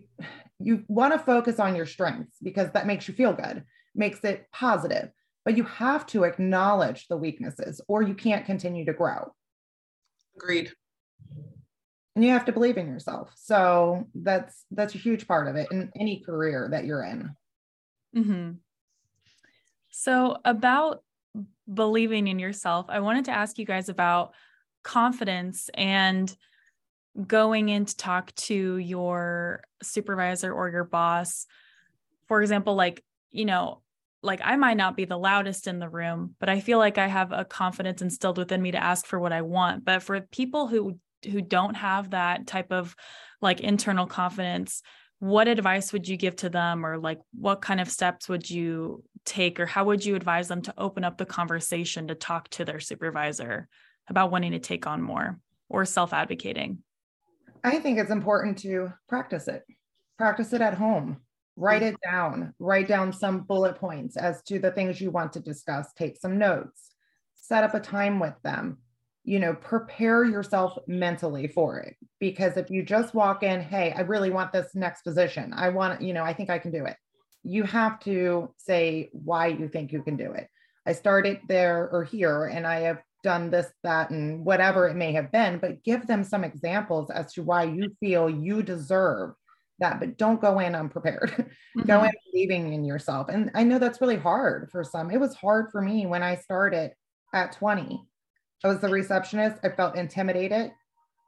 you 0.60 0.84
want 0.88 1.14
to 1.14 1.20
focus 1.20 1.60
on 1.60 1.76
your 1.76 1.86
strengths 1.86 2.38
because 2.42 2.72
that 2.72 2.88
makes 2.88 3.08
you 3.08 3.14
feel 3.14 3.34
good, 3.34 3.64
makes 3.96 4.24
it 4.24 4.48
positive. 4.52 5.10
But 5.46 5.58
you 5.58 5.64
have 5.64 6.06
to 6.08 6.24
acknowledge 6.24 7.08
the 7.08 7.18
weaknesses 7.18 7.82
or 7.88 8.02
you 8.02 8.14
can't 8.14 8.46
continue 8.46 8.86
to 8.86 8.94
grow. 8.94 9.34
Agreed 10.38 10.72
and 12.16 12.24
you 12.24 12.32
have 12.32 12.46
to 12.46 12.52
believe 12.52 12.78
in 12.78 12.88
yourself 12.88 13.32
so 13.36 14.08
that's 14.16 14.66
that's 14.72 14.96
a 14.96 15.00
huge 15.00 15.28
part 15.28 15.48
of 15.48 15.56
it 15.56 15.68
in 15.72 15.92
any 16.00 16.20
career 16.20 16.68
that 16.72 16.86
you're 16.86 17.04
in 17.04 17.30
mm-hmm. 18.16 18.52
so 19.90 20.38
about 20.46 21.04
believing 21.74 22.28
in 22.28 22.40
yourself 22.40 22.86
i 22.90 23.00
wanted 23.00 23.26
to 23.26 23.32
ask 23.32 23.58
you 23.58 23.66
guys 23.66 23.90
about 23.90 24.34
confidence 24.84 25.70
and 25.76 26.36
going 27.28 27.70
in 27.70 27.86
to 27.86 27.96
talk 27.96 28.34
to 28.36 28.78
your 28.78 29.64
supervisor 29.82 30.52
or 30.52 30.70
your 30.70 30.84
boss 30.84 31.46
for 32.28 32.42
example 32.42 32.74
like 32.74 33.04
you 33.30 33.46
know 33.46 33.82
like 34.24 34.40
I 34.44 34.56
might 34.56 34.78
not 34.78 34.96
be 34.96 35.04
the 35.04 35.18
loudest 35.18 35.68
in 35.68 35.80
the 35.80 35.90
room, 35.90 36.36
but 36.40 36.48
I 36.48 36.62
feel 36.62 36.78
like 36.78 36.98
I 36.98 37.08
have 37.08 37.34
a 37.34 37.44
confidence 37.44 38.02
instilled 38.02 38.38
within 38.38 38.62
me 38.62 38.72
to 38.72 38.82
ask 38.82 39.06
for 39.06 39.20
what 39.20 39.34
I 39.34 39.42
want. 39.42 39.84
But 39.84 40.02
for 40.02 40.22
people 40.22 40.68
who 40.68 40.98
who 41.30 41.42
don't 41.42 41.76
have 41.76 42.12
that 42.12 42.48
type 42.48 42.72
of 42.72 42.96
like 43.42 43.60
internal 43.60 44.08
confidence 44.08 44.82
what 45.24 45.48
advice 45.48 45.94
would 45.94 46.06
you 46.06 46.18
give 46.18 46.36
to 46.36 46.50
them? 46.50 46.86
Or 46.86 46.98
like 46.98 47.20
what 47.34 47.62
kind 47.62 47.80
of 47.80 47.90
steps 47.90 48.28
would 48.28 48.50
you 48.50 49.06
take? 49.24 49.58
Or 49.58 49.66
how 49.66 49.86
would 49.86 50.04
you 50.04 50.18
advise 50.18 50.50
them 50.50 50.62
to 50.64 50.74
open 50.78 51.06
up 51.06 51.18
the 51.18 51.26
conversation 51.26 52.10
to 52.10 52.16
talk 52.16 52.50
to 52.50 52.66
their 52.66 52.82
supervisor 52.82 53.70
about 54.10 54.32
wanting 54.32 54.52
to 54.52 54.60
take 54.60 54.86
on 54.86 55.02
more 55.02 55.40
or 55.70 55.86
self-advocating 55.86 56.80
i 57.64 57.80
think 57.80 57.98
it's 57.98 58.12
important 58.12 58.58
to 58.60 58.92
practice 59.08 59.48
it. 59.48 59.64
Practice 60.18 60.54
it 60.54 60.62
at 60.62 60.76
home. 60.76 61.18
Write 61.56 61.82
mm. 61.82 61.94
it 61.94 61.96
down. 62.04 62.54
Write 62.60 62.88
down 62.88 63.14
some 63.14 63.42
bullet 63.42 63.76
points 63.76 64.18
as 64.18 64.42
to 64.44 64.60
the 64.60 64.72
things 64.72 65.02
you 65.02 65.12
want 65.12 65.34
to 65.34 65.40
discuss. 65.40 65.94
Take 65.94 66.18
some 66.18 66.38
notes. 66.38 66.92
Set 67.36 67.64
up 67.64 67.74
a 67.74 67.80
time 67.80 68.20
with 68.20 68.36
them. 68.44 68.78
You 69.24 69.40
know, 69.40 69.54
prepare 69.54 70.26
yourself 70.26 70.78
mentally 70.88 71.48
for 71.48 71.80
it. 71.80 71.96
Because 72.20 72.58
if 72.58 72.70
you 72.70 72.84
just 72.84 73.14
walk 73.14 73.44
in, 73.44 73.62
hey, 73.62 73.94
I 73.96 74.02
really 74.02 74.30
want 74.30 74.52
this 74.52 74.76
next 74.76 75.04
position, 75.04 75.54
I 75.54 75.70
want, 75.70 76.02
you 76.02 76.14
know, 76.14 76.24
I 76.24 76.34
think 76.34 76.50
I 76.50 76.60
can 76.60 76.72
do 76.72 76.86
it. 76.86 76.98
You 77.44 77.64
have 77.64 78.00
to 78.02 78.54
say 78.58 79.10
why 79.12 79.48
you 79.48 79.68
think 79.68 79.92
you 79.92 80.02
can 80.04 80.16
do 80.16 80.32
it. 80.32 80.48
I 80.86 80.94
started 80.94 81.40
there 81.48 81.90
or 81.90 82.04
here, 82.04 82.46
and 82.46 82.68
I 82.68 82.82
have 82.82 83.02
done 83.24 83.50
this, 83.50 83.68
that, 83.84 84.10
and 84.10 84.46
whatever 84.46 84.88
it 84.88 84.96
may 84.96 85.14
have 85.14 85.32
been, 85.32 85.58
but 85.58 85.84
give 85.84 86.06
them 86.06 86.24
some 86.24 86.44
examples 86.44 87.10
as 87.10 87.34
to 87.34 87.44
why 87.44 87.64
you 87.64 87.96
feel 88.00 88.30
you 88.30 88.62
deserve 88.62 89.32
that. 89.80 90.00
But 90.00 90.18
don't 90.18 90.42
go 90.42 90.60
in 90.60 90.76
unprepared. 90.76 91.50
Mm-hmm. 91.76 91.88
go 91.88 92.04
in 92.04 92.12
believing 92.32 92.72
in 92.74 92.86
yourself. 92.86 93.30
And 93.30 93.50
I 93.56 93.64
know 93.64 93.80
that's 93.80 94.00
really 94.00 94.16
hard 94.16 94.70
for 94.72 94.84
some. 94.84 95.10
It 95.10 95.20
was 95.20 95.34
hard 95.34 95.72
for 95.72 95.82
me 95.82 96.06
when 96.06 96.22
I 96.22 96.36
started 96.36 96.92
at 97.34 97.54
20 97.54 98.00
I 98.64 98.68
was 98.68 98.80
the 98.80 98.90
receptionist. 98.90 99.60
I 99.64 99.70
felt 99.70 99.98
intimidated. 99.98 100.72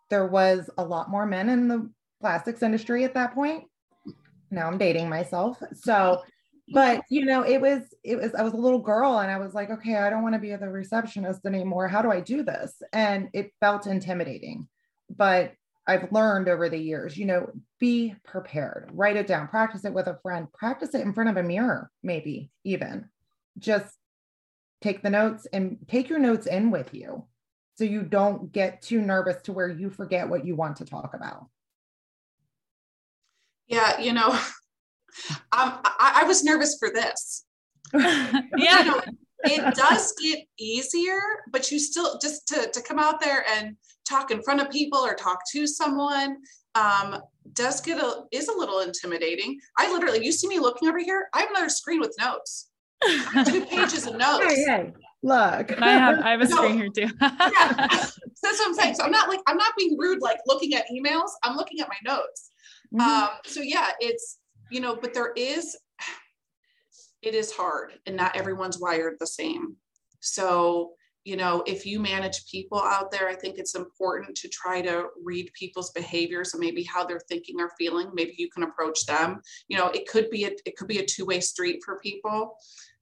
There 0.09 0.27
was 0.27 0.69
a 0.77 0.85
lot 0.85 1.09
more 1.09 1.25
men 1.25 1.49
in 1.49 1.67
the 1.67 1.89
plastics 2.21 2.63
industry 2.63 3.03
at 3.03 3.13
that 3.15 3.33
point. 3.33 3.65
Now 4.51 4.67
I'm 4.67 4.77
dating 4.77 5.09
myself. 5.09 5.61
So, 5.73 6.21
but 6.69 7.01
you 7.09 7.25
know, 7.25 7.43
it 7.43 7.61
was, 7.61 7.81
it 8.03 8.17
was, 8.17 8.33
I 8.33 8.41
was 8.41 8.53
a 8.53 8.57
little 8.57 8.79
girl 8.79 9.19
and 9.19 9.29
I 9.29 9.37
was 9.37 9.53
like, 9.53 9.69
okay, 9.69 9.97
I 9.97 10.09
don't 10.09 10.23
want 10.23 10.33
to 10.33 10.39
be 10.39 10.55
the 10.55 10.69
receptionist 10.69 11.45
anymore. 11.45 11.87
How 11.87 12.01
do 12.01 12.11
I 12.11 12.21
do 12.21 12.43
this? 12.43 12.81
And 12.91 13.29
it 13.33 13.53
felt 13.59 13.87
intimidating. 13.87 14.67
But 15.09 15.53
I've 15.87 16.11
learned 16.11 16.49
over 16.49 16.67
the 16.67 16.79
years, 16.79 17.15
you 17.15 17.25
know, 17.25 17.51
be 17.79 18.15
prepared, 18.23 18.89
write 18.93 19.17
it 19.17 19.27
down, 19.27 19.47
practice 19.47 19.85
it 19.85 19.93
with 19.93 20.07
a 20.07 20.17
friend, 20.23 20.51
practice 20.51 20.95
it 20.95 21.01
in 21.01 21.13
front 21.13 21.29
of 21.29 21.37
a 21.37 21.43
mirror, 21.43 21.91
maybe 22.01 22.49
even 22.63 23.09
just 23.59 23.95
take 24.81 25.03
the 25.03 25.09
notes 25.09 25.45
and 25.53 25.77
take 25.87 26.09
your 26.09 26.19
notes 26.19 26.47
in 26.47 26.71
with 26.71 26.93
you 26.93 27.25
so 27.75 27.83
you 27.83 28.01
don't 28.01 28.51
get 28.51 28.81
too 28.81 29.01
nervous 29.01 29.41
to 29.43 29.51
where 29.51 29.69
you 29.69 29.89
forget 29.89 30.27
what 30.27 30.45
you 30.45 30.55
want 30.55 30.77
to 30.77 30.85
talk 30.85 31.13
about. 31.13 31.47
Yeah, 33.67 33.99
you 33.99 34.13
know, 34.13 34.39
um, 35.51 35.79
I, 35.83 36.21
I 36.21 36.23
was 36.25 36.43
nervous 36.43 36.77
for 36.77 36.89
this. 36.89 37.45
yeah. 37.93 38.43
You 38.57 38.85
know, 38.85 39.01
it 39.43 39.75
does 39.75 40.13
get 40.21 40.39
easier, 40.57 41.19
but 41.51 41.71
you 41.71 41.79
still 41.79 42.17
just 42.19 42.47
to, 42.47 42.69
to 42.71 42.81
come 42.81 42.99
out 42.99 43.21
there 43.21 43.45
and 43.57 43.75
talk 44.07 44.31
in 44.31 44.41
front 44.41 44.61
of 44.61 44.69
people 44.71 44.99
or 44.99 45.13
talk 45.13 45.39
to 45.51 45.67
someone 45.67 46.37
um, 46.73 47.21
does 47.53 47.79
get 47.79 47.99
a 47.99 48.23
is 48.31 48.47
a 48.47 48.57
little 48.57 48.79
intimidating. 48.79 49.59
I 49.77 49.91
literally, 49.91 50.25
you 50.25 50.31
see 50.31 50.47
me 50.47 50.59
looking 50.59 50.89
over 50.89 50.99
here. 50.99 51.27
I 51.33 51.41
have 51.41 51.49
another 51.51 51.69
screen 51.69 51.99
with 51.99 52.15
notes 52.19 52.69
two 53.45 53.65
pages 53.69 54.07
of 54.07 54.15
notes. 54.15 54.45
Hey, 54.45 54.63
hey, 54.65 54.93
look. 55.23 55.81
I 55.81 55.91
have 55.91 56.19
I 56.19 56.31
have 56.31 56.41
a 56.41 56.47
screen 56.47 56.75
here 56.75 56.89
too. 56.89 57.09
yeah. 57.21 57.27
That's 58.43 58.59
what 58.59 58.67
I'm 58.67 58.73
saying. 58.73 58.95
So 58.95 59.03
I'm 59.03 59.11
not 59.11 59.27
like 59.27 59.39
I'm 59.47 59.57
not 59.57 59.73
being 59.77 59.97
rude, 59.97 60.21
like 60.21 60.37
looking 60.45 60.75
at 60.75 60.85
emails. 60.91 61.29
I'm 61.43 61.55
looking 61.55 61.79
at 61.81 61.87
my 61.87 62.13
notes. 62.13 62.51
Mm-hmm. 62.93 63.01
Um, 63.01 63.29
so 63.45 63.61
yeah, 63.61 63.89
it's 63.99 64.37
you 64.69 64.79
know, 64.79 64.95
but 64.95 65.13
there 65.13 65.33
is 65.35 65.77
it 67.21 67.33
is 67.33 67.51
hard 67.51 67.93
and 68.05 68.15
not 68.15 68.35
everyone's 68.35 68.79
wired 68.79 69.15
the 69.19 69.27
same. 69.27 69.75
So 70.19 70.91
you 71.25 71.35
know, 71.35 71.63
if 71.65 71.87
you 71.87 71.99
manage 71.99 72.45
people 72.45 72.79
out 72.79 73.09
there, 73.09 73.27
I 73.27 73.33
think 73.33 73.57
it's 73.57 73.73
important 73.73 74.37
to 74.37 74.47
try 74.47 74.79
to 74.83 75.07
read 75.23 75.49
people's 75.57 75.89
behaviors 75.89 76.53
and 76.53 76.61
maybe 76.61 76.83
how 76.83 77.03
they're 77.03 77.19
thinking 77.27 77.59
or 77.59 77.71
feeling. 77.79 78.11
Maybe 78.13 78.35
you 78.37 78.47
can 78.51 78.61
approach 78.61 79.07
them. 79.07 79.41
You 79.67 79.79
know, 79.79 79.87
it 79.87 80.07
could 80.07 80.29
be 80.29 80.45
a 80.45 80.51
it 80.65 80.77
could 80.77 80.87
be 80.87 80.99
a 80.99 81.05
two 81.05 81.25
way 81.25 81.39
street 81.39 81.81
for 81.83 81.99
people. 81.99 82.55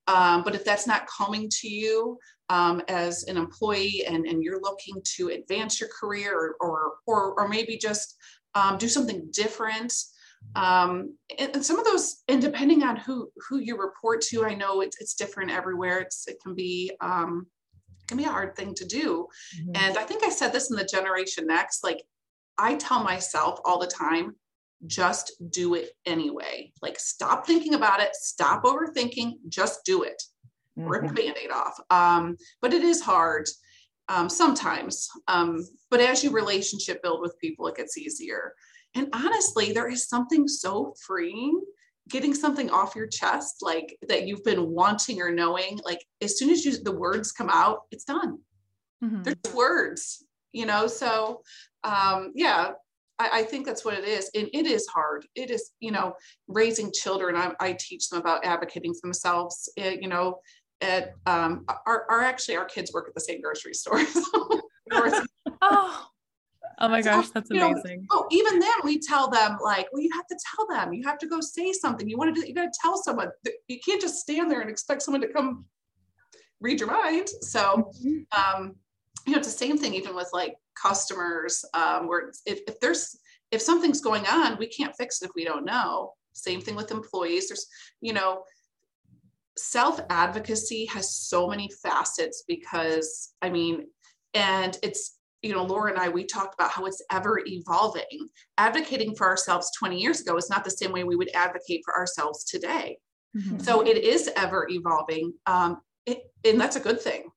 Um, 0.07 0.43
but 0.43 0.55
if 0.55 0.65
that's 0.65 0.87
not 0.87 1.07
coming 1.07 1.49
to 1.49 1.67
you 1.67 2.17
um, 2.49 2.81
as 2.87 3.23
an 3.23 3.37
employee 3.37 4.03
and, 4.07 4.25
and 4.25 4.43
you're 4.43 4.61
looking 4.61 5.01
to 5.15 5.29
advance 5.29 5.79
your 5.79 5.89
career 5.89 6.33
or, 6.37 6.55
or, 6.59 6.93
or, 7.07 7.39
or 7.39 7.47
maybe 7.47 7.77
just 7.77 8.17
um, 8.53 8.77
do 8.77 8.89
something 8.89 9.29
different, 9.31 9.93
um, 10.55 11.17
and, 11.37 11.65
some 11.65 11.79
of 11.79 11.85
those, 11.85 12.23
and 12.27 12.41
depending 12.41 12.83
on 12.83 12.95
who, 12.95 13.29
who 13.47 13.59
you 13.59 13.77
report 13.77 14.21
to, 14.21 14.45
I 14.45 14.53
know 14.53 14.81
it's, 14.81 14.99
it's 15.01 15.15
different 15.15 15.51
everywhere. 15.51 15.99
It's, 15.99 16.27
it 16.27 16.37
can 16.43 16.53
be, 16.55 16.91
um, 17.01 17.47
it 18.01 18.07
can 18.07 18.17
be 18.17 18.25
a 18.25 18.29
hard 18.29 18.55
thing 18.55 18.73
to 18.75 18.85
do. 18.85 19.27
Mm-hmm. 19.57 19.71
And 19.75 19.97
I 19.97 20.03
think 20.03 20.23
I 20.23 20.29
said 20.29 20.53
this 20.53 20.69
in 20.69 20.77
the 20.77 20.85
generation 20.85 21.47
next, 21.47 21.83
like 21.83 22.03
I 22.57 22.75
tell 22.75 23.03
myself 23.03 23.59
all 23.65 23.79
the 23.79 23.87
time, 23.87 24.35
just 24.85 25.31
do 25.49 25.75
it 25.75 25.91
anyway. 26.05 26.71
Like, 26.81 26.99
stop 26.99 27.47
thinking 27.47 27.73
about 27.73 28.01
it, 28.01 28.15
stop 28.15 28.63
overthinking, 28.63 29.33
just 29.47 29.85
do 29.85 30.03
it. 30.03 30.21
Mm-hmm. 30.77 30.89
Rip 30.89 31.07
the 31.07 31.13
band 31.13 31.37
aid 31.41 31.51
off. 31.51 31.79
Um, 31.89 32.35
but 32.61 32.73
it 32.73 32.83
is 32.83 33.01
hard 33.01 33.47
um, 34.09 34.29
sometimes. 34.29 35.07
Um, 35.27 35.65
but 35.89 36.01
as 36.01 36.23
you 36.23 36.31
relationship 36.31 37.01
build 37.01 37.21
with 37.21 37.39
people, 37.39 37.67
it 37.67 37.77
gets 37.77 37.97
easier. 37.97 38.53
And 38.95 39.09
honestly, 39.13 39.71
there 39.71 39.89
is 39.89 40.07
something 40.07 40.47
so 40.47 40.93
freeing 41.05 41.61
getting 42.09 42.33
something 42.33 42.69
off 42.69 42.95
your 42.95 43.07
chest, 43.07 43.57
like 43.61 43.97
that 44.07 44.27
you've 44.27 44.43
been 44.43 44.71
wanting 44.71 45.21
or 45.21 45.31
knowing. 45.31 45.79
Like, 45.85 46.03
as 46.21 46.37
soon 46.37 46.49
as 46.49 46.65
you, 46.65 46.77
the 46.77 46.91
words 46.91 47.31
come 47.31 47.49
out, 47.51 47.81
it's 47.91 48.03
done. 48.03 48.39
Mm-hmm. 49.03 49.23
There's 49.23 49.55
words, 49.55 50.25
you 50.51 50.65
know? 50.65 50.87
So, 50.87 51.41
um, 51.83 52.31
yeah, 52.35 52.71
I, 53.19 53.29
I, 53.39 53.43
think 53.43 53.65
that's 53.65 53.85
what 53.85 53.93
it 53.93 54.05
is. 54.05 54.29
And 54.35 54.49
it 54.53 54.65
is 54.65 54.87
hard. 54.87 55.25
It 55.35 55.49
is, 55.49 55.71
you 55.79 55.91
know, 55.91 56.13
raising 56.47 56.91
children. 56.91 57.35
I, 57.35 57.53
I 57.59 57.73
teach 57.79 58.09
them 58.09 58.19
about 58.19 58.45
advocating 58.45 58.93
for 58.93 59.01
themselves. 59.03 59.71
It, 59.77 60.01
you 60.01 60.07
know, 60.07 60.39
at 60.81 61.13
um, 61.25 61.65
our, 61.85 62.05
our 62.09 62.21
actually 62.21 62.57
our 62.57 62.65
kids 62.65 62.91
work 62.93 63.07
at 63.07 63.13
the 63.13 63.21
same 63.21 63.41
grocery 63.41 63.73
store. 63.73 64.01
oh. 65.61 66.07
Oh 66.83 66.89
my 66.89 67.01
gosh, 67.01 67.29
that's 67.29 67.49
amazing. 67.49 68.01
Know, 68.01 68.07
oh, 68.11 68.27
even 68.29 68.59
then 68.59 68.73
we 68.83 68.99
tell 68.99 69.29
them 69.29 69.57
like, 69.63 69.87
well, 69.93 70.01
you 70.01 70.09
have 70.13 70.27
to 70.27 70.37
tell 70.53 70.67
them. 70.67 70.93
You 70.93 71.03
have 71.05 71.17
to 71.19 71.27
go 71.27 71.39
say 71.39 71.71
something. 71.71 72.09
You 72.09 72.17
want 72.17 72.35
to 72.35 72.41
do, 72.41 72.45
you 72.47 72.53
got 72.53 72.71
to 72.71 72.79
tell 72.81 73.01
someone. 73.01 73.29
You 73.67 73.79
can't 73.79 74.01
just 74.01 74.19
stand 74.19 74.51
there 74.51 74.59
and 74.59 74.69
expect 74.69 75.01
someone 75.01 75.21
to 75.21 75.29
come 75.29 75.65
read 76.59 76.81
your 76.81 76.91
mind. 76.91 77.29
So, 77.41 77.89
mm-hmm. 78.05 78.57
um, 78.59 78.75
you 79.25 79.31
know, 79.31 79.37
it's 79.37 79.47
the 79.47 79.57
same 79.57 79.77
thing 79.77 79.93
even 79.93 80.13
with 80.13 80.29
like 80.33 80.55
customers 80.81 81.63
um, 81.73 82.07
where 82.07 82.31
if, 82.45 82.59
if 82.67 82.79
there's 82.79 83.17
if 83.51 83.61
something's 83.61 84.01
going 84.01 84.25
on 84.25 84.57
we 84.57 84.67
can't 84.67 84.95
fix 84.95 85.21
it 85.21 85.25
if 85.25 85.31
we 85.35 85.45
don't 85.45 85.65
know 85.65 86.13
same 86.33 86.59
thing 86.59 86.75
with 86.75 86.91
employees 86.91 87.47
there's 87.47 87.67
you 88.01 88.11
know 88.11 88.43
self 89.55 89.99
advocacy 90.09 90.85
has 90.85 91.13
so 91.13 91.47
many 91.47 91.69
facets 91.83 92.43
because 92.47 93.33
i 93.41 93.49
mean 93.49 93.85
and 94.33 94.79
it's 94.81 95.19
you 95.43 95.53
know, 95.53 95.63
Laura 95.63 95.91
and 95.91 95.99
I, 95.99 96.07
we 96.07 96.23
talked 96.23 96.53
about 96.55 96.71
how 96.71 96.85
it's 96.85 97.03
ever 97.11 97.41
evolving. 97.45 98.29
Advocating 98.57 99.13
for 99.13 99.27
ourselves 99.27 99.69
20 99.77 99.99
years 99.99 100.21
ago 100.21 100.37
is 100.37 100.49
not 100.49 100.63
the 100.63 100.71
same 100.71 100.91
way 100.91 101.03
we 101.03 101.17
would 101.17 101.29
advocate 101.35 101.81
for 101.83 101.95
ourselves 101.95 102.45
today. 102.45 102.97
Mm-hmm. 103.37 103.59
So 103.59 103.81
it 103.85 103.97
is 103.97 104.31
ever 104.37 104.67
evolving. 104.69 105.33
Um, 105.45 105.81
it, 106.05 106.21
and 106.45 106.59
that's 106.59 106.77
a 106.77 106.79
good 106.79 107.01
thing. 107.01 107.29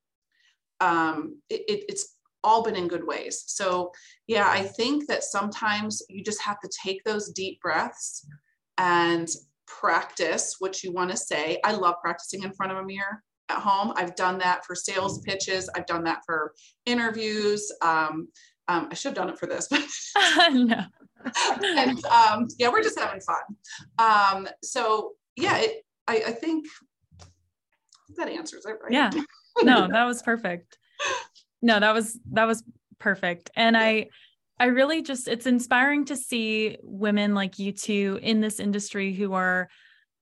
Um, 0.81 1.41
it, 1.51 1.63
it's 1.67 2.17
all 2.45 2.63
been 2.63 2.77
in 2.77 2.87
good 2.87 3.05
ways. 3.05 3.43
So, 3.49 3.91
yeah, 4.29 4.49
I 4.49 4.63
think 4.63 5.09
that 5.09 5.25
sometimes 5.25 6.01
you 6.09 6.23
just 6.23 6.43
have 6.43 6.61
to 6.61 6.71
take 6.85 7.03
those 7.03 7.31
deep 7.31 7.61
breaths 7.61 8.25
and 8.79 9.29
practice 9.67 10.57
what 10.61 10.85
you 10.85 10.93
want 10.93 11.11
to 11.11 11.17
say. 11.17 11.59
I 11.65 11.73
love 11.73 11.97
practicing 12.01 12.45
in 12.45 12.53
front 12.53 12.71
of 12.71 12.79
a 12.79 12.85
mirror 12.85 13.25
at 13.49 13.59
home. 13.59 13.93
I've 13.97 14.17
done 14.17 14.39
that 14.39 14.65
for 14.65 14.75
sales 14.75 15.21
pitches. 15.21 15.69
I've 15.75 15.87
done 15.87 16.05
that 16.05 16.23
for 16.27 16.53
interviews. 16.85 17.71
Um, 17.83 18.29
um, 18.69 18.89
I 18.91 18.95
should 18.95 19.11
have 19.11 19.17
done 19.17 19.31
it 19.31 19.39
for 19.39 19.47
this, 19.47 19.69
but 19.71 19.83
no. 20.53 20.85
and 21.63 22.05
um, 22.07 22.49
yeah, 22.59 22.69
we're 22.69 22.83
just 22.83 22.99
having 22.99 23.21
fun. 23.21 23.37
Um, 23.99 24.49
so 24.63 25.13
yeah, 25.37 25.59
it, 25.59 25.85
I, 26.07 26.23
I 26.27 26.33
think 26.33 26.67
that 28.17 28.29
answers 28.29 28.65
it, 28.67 28.77
right? 28.83 28.93
Yeah. 28.93 29.11
No, 29.63 29.89
that 29.93 30.05
was 30.05 30.23
perfect. 30.23 30.79
No, 31.63 31.81
that 31.81 31.95
was 31.95 32.19
that 32.33 32.45
was 32.45 32.63
perfect. 32.99 33.51
And 33.57 33.77
I 33.77 34.09
I 34.59 34.67
really 34.67 35.03
just 35.03 35.29
it's 35.29 35.47
inspiring 35.47 36.05
to 36.07 36.17
see 36.17 36.79
women 36.83 37.35
like 37.35 37.59
you 37.59 37.73
two 37.73 38.19
in 38.23 38.41
this 38.41 38.61
industry 38.61 39.13
who 39.13 39.35
are 39.35 39.69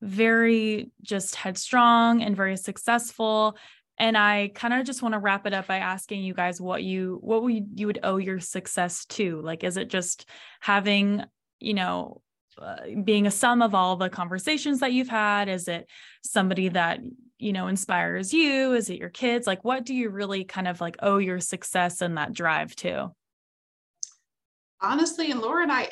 very 0.04 0.90
just 1.02 1.34
headstrong 1.34 2.22
and 2.22 2.36
very 2.36 2.56
successful. 2.56 3.56
And 3.96 4.18
i 4.18 4.50
kind 4.54 4.74
of 4.74 4.84
just 4.84 5.02
want 5.02 5.14
to 5.14 5.20
wrap 5.20 5.46
it 5.46 5.54
up 5.54 5.68
by 5.68 5.78
asking 5.78 6.24
you 6.24 6.34
guys 6.34 6.60
what 6.60 6.82
you 6.82 7.18
what 7.22 7.42
would 7.42 7.78
you 7.78 7.86
would 7.86 8.00
owe 8.02 8.18
your 8.18 8.40
success 8.40 9.04
to? 9.06 9.40
Like 9.40 9.64
is 9.64 9.76
it 9.76 9.88
just 9.88 10.28
having 10.60 11.24
you 11.60 11.74
know 11.74 12.20
uh, 12.60 12.76
being 13.02 13.26
a 13.26 13.30
sum 13.30 13.62
of 13.62 13.74
all 13.74 13.96
the 13.96 14.10
conversations 14.10 14.80
that 14.80 14.92
you've 14.92 15.08
had? 15.08 15.48
Is 15.48 15.68
it 15.68 15.88
somebody 16.22 16.68
that 16.68 17.00
you 17.38 17.52
know 17.52 17.68
inspires 17.68 18.34
you? 18.34 18.74
Is 18.74 18.90
it 18.90 18.98
your 18.98 19.10
kids? 19.10 19.46
Like 19.46 19.64
what 19.64 19.84
do 19.84 19.94
you 19.94 20.10
really 20.10 20.44
kind 20.44 20.68
of 20.68 20.80
like 20.80 20.96
owe 21.00 21.18
your 21.18 21.40
success 21.40 22.00
and 22.00 22.18
that 22.18 22.32
drive 22.32 22.74
to? 22.76 23.12
Honestly 24.80 25.30
and 25.30 25.40
laura 25.40 25.62
and 25.62 25.72
i 25.72 25.88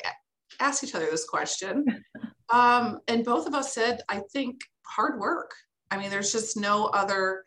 asked 0.59 0.83
each 0.83 0.93
other 0.93 1.07
this 1.09 1.25
question 1.25 1.83
Um, 2.51 2.99
and 3.07 3.23
both 3.23 3.47
of 3.47 3.55
us 3.55 3.73
said, 3.73 4.01
I 4.09 4.21
think 4.31 4.61
hard 4.85 5.19
work. 5.19 5.51
I 5.91 5.97
mean, 5.97 6.09
there's 6.09 6.31
just 6.31 6.57
no 6.57 6.85
other, 6.87 7.43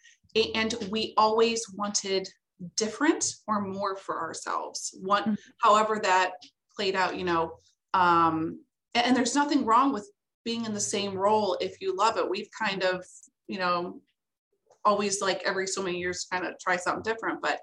and 0.55 0.75
we 0.91 1.15
always 1.17 1.65
wanted 1.75 2.29
different 2.77 3.25
or 3.47 3.61
more 3.61 3.97
for 3.97 4.21
ourselves. 4.21 4.97
One, 5.03 5.23
mm-hmm. 5.23 5.35
however, 5.63 6.01
that 6.03 6.33
played 6.75 6.97
out, 6.97 7.19
you 7.19 7.25
know. 7.25 7.59
Um, 7.95 8.61
and, 8.95 9.07
and 9.07 9.17
there's 9.17 9.35
nothing 9.35 9.65
wrong 9.65 9.93
with 9.93 10.09
being 10.45 10.65
in 10.65 10.75
the 10.75 10.81
same 10.81 11.15
role 11.15 11.57
if 11.61 11.81
you 11.81 11.95
love 11.95 12.17
it. 12.17 12.29
We've 12.29 12.49
kind 12.59 12.85
of, 12.85 13.05
you 13.49 13.59
know, 13.59 14.01
always 14.85 15.21
like 15.21 15.43
every 15.45 15.67
so 15.67 15.83
many 15.83 15.99
years 15.99 16.27
kind 16.31 16.47
of 16.47 16.55
try 16.61 16.77
something 16.77 17.03
different, 17.03 17.43
but 17.43 17.59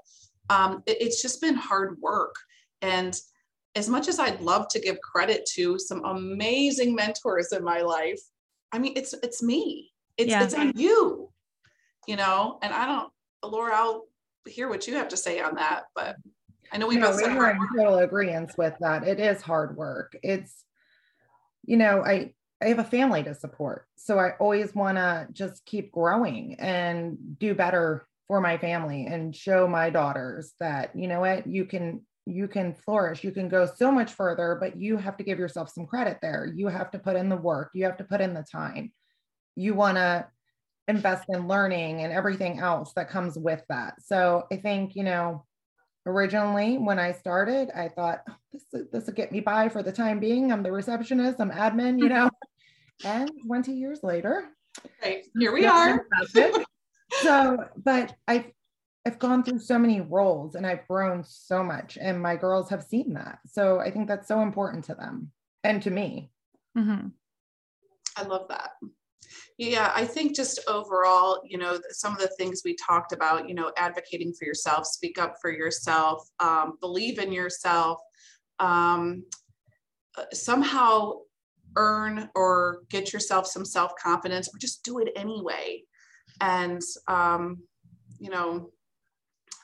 um, 0.49 0.83
it, 0.85 0.97
it's 0.99 1.21
just 1.21 1.41
been 1.41 1.55
hard 1.55 1.97
work. 2.01 2.35
And 2.81 3.17
as 3.75 3.89
much 3.89 4.07
as 4.07 4.19
I'd 4.19 4.41
love 4.41 4.67
to 4.69 4.79
give 4.79 5.01
credit 5.01 5.45
to 5.53 5.79
some 5.79 6.03
amazing 6.05 6.93
mentors 6.95 7.51
in 7.51 7.63
my 7.63 7.81
life, 7.81 8.21
I 8.71 8.79
mean, 8.79 8.93
it's 8.95 9.13
it's 9.13 9.41
me. 9.41 9.91
It's 10.17 10.29
yeah. 10.29 10.43
it's 10.43 10.53
on 10.53 10.73
you, 10.75 11.31
you 12.07 12.15
know. 12.15 12.59
And 12.61 12.73
I 12.73 12.85
don't, 12.85 13.11
Laura, 13.43 13.75
I'll 13.75 14.05
hear 14.47 14.69
what 14.69 14.87
you 14.87 14.95
have 14.95 15.07
to 15.09 15.17
say 15.17 15.39
on 15.39 15.55
that. 15.55 15.83
But 15.95 16.17
I 16.71 16.77
know 16.77 16.87
we 16.87 16.97
both. 16.97 17.17
We 17.17 17.23
are 17.25 17.51
in 17.51 17.59
total 17.75 17.99
agreement 17.99 18.53
with 18.57 18.75
that. 18.79 19.07
It 19.07 19.19
is 19.19 19.41
hard 19.41 19.75
work. 19.75 20.15
It's, 20.21 20.65
you 21.65 21.77
know, 21.77 22.03
I 22.05 22.33
I 22.61 22.67
have 22.67 22.79
a 22.79 22.83
family 22.83 23.23
to 23.23 23.33
support, 23.33 23.87
so 23.95 24.19
I 24.19 24.31
always 24.39 24.75
want 24.75 24.97
to 24.97 25.27
just 25.31 25.65
keep 25.65 25.91
growing 25.91 26.55
and 26.59 27.17
do 27.39 27.55
better 27.55 28.05
for 28.27 28.39
my 28.39 28.57
family 28.57 29.07
and 29.07 29.35
show 29.35 29.67
my 29.67 29.89
daughters 29.89 30.53
that 30.59 30.95
you 30.95 31.07
know 31.07 31.21
what 31.21 31.45
you 31.47 31.65
can 31.65 32.01
you 32.25 32.47
can 32.47 32.73
flourish 32.73 33.23
you 33.23 33.31
can 33.31 33.49
go 33.49 33.65
so 33.65 33.91
much 33.91 34.13
further 34.13 34.57
but 34.59 34.77
you 34.77 34.97
have 34.97 35.17
to 35.17 35.23
give 35.23 35.39
yourself 35.39 35.69
some 35.69 35.85
credit 35.85 36.19
there. 36.21 36.51
You 36.53 36.67
have 36.67 36.91
to 36.91 36.99
put 36.99 37.15
in 37.15 37.29
the 37.29 37.35
work 37.35 37.71
you 37.73 37.83
have 37.85 37.97
to 37.97 38.03
put 38.03 38.21
in 38.21 38.33
the 38.33 38.45
time. 38.49 38.91
You 39.55 39.73
want 39.73 39.97
to 39.97 40.27
invest 40.87 41.25
in 41.29 41.47
learning 41.47 42.01
and 42.01 42.11
everything 42.11 42.59
else 42.59 42.93
that 42.93 43.09
comes 43.09 43.37
with 43.37 43.61
that. 43.69 44.01
So 44.01 44.47
i 44.51 44.55
think 44.55 44.95
you 44.95 45.03
know 45.03 45.45
originally 46.05 46.77
when 46.77 46.99
i 46.99 47.13
started 47.13 47.69
i 47.73 47.87
thought 47.87 48.23
oh, 48.29 48.35
this, 48.51 48.85
this 48.91 49.05
will 49.05 49.13
get 49.13 49.31
me 49.31 49.39
by 49.39 49.69
for 49.69 49.83
the 49.83 49.91
time 49.91 50.19
being. 50.19 50.51
I'm 50.51 50.63
the 50.63 50.71
receptionist 50.71 51.39
i'm 51.39 51.51
admin 51.51 51.99
you 51.99 52.09
know? 52.09 52.29
And 53.05 53.29
20 53.47 53.73
years 53.73 53.99
later 54.03 54.49
right 55.01 55.25
here 55.37 55.51
we 55.51 55.65
are. 55.65 56.05
so 57.21 57.57
but 57.75 58.15
i 58.27 58.45
I've 59.05 59.19
gone 59.19 59.43
through 59.43 59.59
so 59.59 59.77
many 59.77 59.99
roles 60.01 60.55
and 60.55 60.65
I've 60.65 60.87
grown 60.87 61.23
so 61.25 61.63
much, 61.63 61.97
and 61.99 62.21
my 62.21 62.35
girls 62.35 62.69
have 62.69 62.83
seen 62.83 63.13
that. 63.13 63.39
So 63.47 63.79
I 63.79 63.91
think 63.91 64.07
that's 64.07 64.27
so 64.27 64.41
important 64.41 64.85
to 64.85 64.95
them 64.95 65.31
and 65.63 65.81
to 65.81 65.91
me. 65.91 66.31
Mm-hmm. 66.77 67.07
I 68.15 68.23
love 68.23 68.47
that. 68.49 68.71
Yeah, 69.57 69.91
I 69.93 70.05
think 70.05 70.35
just 70.35 70.59
overall, 70.67 71.41
you 71.45 71.57
know, 71.57 71.79
some 71.91 72.13
of 72.13 72.19
the 72.19 72.31
things 72.39 72.61
we 72.63 72.75
talked 72.75 73.11
about, 73.11 73.47
you 73.47 73.55
know, 73.55 73.71
advocating 73.77 74.33
for 74.33 74.45
yourself, 74.45 74.85
speak 74.87 75.19
up 75.19 75.35
for 75.41 75.51
yourself, 75.51 76.27
um, 76.39 76.77
believe 76.79 77.19
in 77.19 77.31
yourself, 77.31 77.99
um, 78.59 79.23
uh, 80.17 80.23
somehow 80.31 81.13
earn 81.75 82.29
or 82.35 82.81
get 82.89 83.13
yourself 83.13 83.47
some 83.47 83.65
self 83.65 83.93
confidence, 84.01 84.47
or 84.47 84.57
just 84.59 84.83
do 84.83 84.99
it 84.99 85.09
anyway. 85.15 85.83
And, 86.41 86.81
um, 87.07 87.59
you 88.19 88.29
know, 88.29 88.71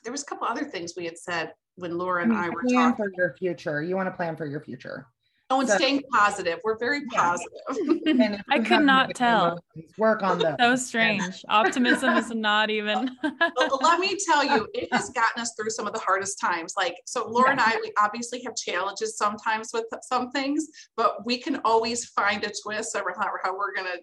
there 0.03 0.12
was 0.12 0.23
a 0.23 0.25
couple 0.25 0.47
other 0.47 0.65
things 0.65 0.93
we 0.95 1.05
had 1.05 1.17
said 1.17 1.53
when 1.75 1.97
Laura 1.97 2.23
and 2.23 2.33
I 2.33 2.49
were 2.49 2.62
plan 2.63 2.91
talking. 2.91 3.05
for 3.05 3.12
your 3.15 3.35
future. 3.38 3.81
You 3.81 3.95
want 3.95 4.07
to 4.07 4.15
plan 4.15 4.35
for 4.35 4.45
your 4.45 4.62
future. 4.62 5.07
Oh, 5.51 5.62
and 5.62 5.67
so, 5.67 5.77
staying 5.77 6.03
positive. 6.12 6.59
We're 6.63 6.77
very 6.77 7.05
positive. 7.07 7.49
I 8.49 8.59
could 8.59 8.83
not 8.83 9.15
tell. 9.15 9.59
Work 9.97 10.21
on 10.21 10.38
that. 10.39 10.57
So 10.59 10.75
strange. 10.75 11.43
Optimism 11.49 12.15
is 12.17 12.29
not 12.35 12.69
even. 12.69 13.17
well, 13.23 13.79
let 13.81 13.99
me 13.99 14.15
tell 14.27 14.43
you, 14.43 14.67
it 14.75 14.89
has 14.91 15.09
gotten 15.09 15.41
us 15.41 15.53
through 15.55 15.71
some 15.71 15.88
of 15.88 15.93
the 15.93 15.99
hardest 15.99 16.39
times. 16.39 16.75
Like, 16.77 16.95
so 17.05 17.27
Laura 17.27 17.47
yeah. 17.47 17.51
and 17.53 17.62
I, 17.62 17.79
we 17.81 17.91
obviously 17.97 18.43
have 18.43 18.55
challenges 18.55 19.17
sometimes 19.17 19.71
with 19.73 19.85
some 20.03 20.29
things, 20.31 20.67
but 20.95 21.25
we 21.25 21.39
can 21.39 21.62
always 21.65 22.05
find 22.05 22.43
a 22.43 22.51
twist 22.63 22.95
over 22.95 23.15
how, 23.17 23.29
how 23.41 23.57
we're 23.57 23.73
gonna 23.73 23.95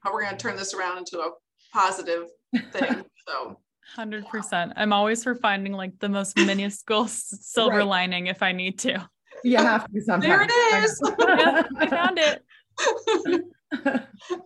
how 0.00 0.12
we're 0.12 0.22
gonna 0.22 0.36
turn 0.38 0.56
this 0.56 0.72
around 0.72 0.98
into 0.98 1.18
a 1.20 1.30
positive 1.74 2.28
thing. 2.72 3.04
So 3.28 3.58
100%. 3.96 4.72
I'm 4.76 4.92
always 4.92 5.22
for 5.22 5.34
finding 5.34 5.72
like 5.72 5.98
the 6.00 6.08
most 6.08 6.36
minuscule 6.36 7.06
silver 7.08 7.78
right. 7.78 7.86
lining 7.86 8.26
if 8.26 8.42
I 8.42 8.52
need 8.52 8.78
to. 8.80 9.08
You 9.42 9.58
have 9.58 9.90
to 9.90 10.00
sometimes. 10.00 10.24
There 10.28 10.42
it 10.42 10.84
is. 10.84 11.00
yeah, 11.18 11.62
I 11.78 11.86
found 11.88 12.18
it. 12.18 12.42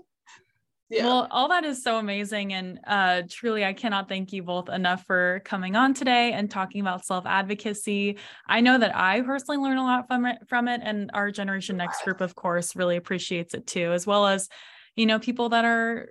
Yeah. 0.91 1.05
Well, 1.05 1.29
all 1.31 1.49
that 1.49 1.65
is 1.65 1.83
so 1.83 1.99
amazing. 1.99 2.55
And 2.55 2.81
uh, 2.87 3.23
truly, 3.29 3.63
I 3.63 3.75
cannot 3.75 4.09
thank 4.09 4.33
you 4.33 4.43
both 4.43 4.71
enough 4.71 5.05
for 5.05 5.43
coming 5.45 5.77
on 5.77 5.93
today 5.93 6.33
and 6.33 6.51
talking 6.51 6.81
about 6.81 7.05
self 7.05 7.27
advocacy. 7.27 8.17
I 8.47 8.63
know 8.63 8.79
that 8.79 8.97
I 8.97 9.21
personally 9.21 9.59
learn 9.59 9.77
a 9.77 9.85
lot 9.85 10.07
from 10.07 10.25
it, 10.25 10.39
from 10.49 10.67
it, 10.67 10.81
and 10.83 11.11
our 11.13 11.31
Generation 11.31 11.77
Next 11.77 12.03
group, 12.05 12.23
of 12.23 12.35
course, 12.35 12.75
really 12.75 12.97
appreciates 12.97 13.53
it 13.53 13.67
too, 13.67 13.93
as 13.93 14.07
well 14.07 14.27
as, 14.27 14.49
you 14.97 15.05
know, 15.05 15.19
people 15.19 15.51
that 15.51 15.67
are 15.67 16.09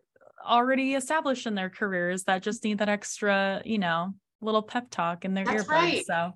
already 0.48 0.94
established 0.96 1.46
in 1.46 1.56
their 1.56 1.70
careers 1.70 2.24
that 2.24 2.44
just 2.44 2.64
need 2.64 2.80
that 2.80 2.90
extra, 2.90 3.62
you 3.66 3.78
know, 3.78 4.14
little 4.42 4.62
pep 4.62 4.90
talk 4.90 5.26
in 5.26 5.34
their 5.34 5.46
ear. 5.46 5.58
That's 5.58 5.68
earbuds. 5.68 5.72
Right. 5.72 6.06
So, 6.06 6.32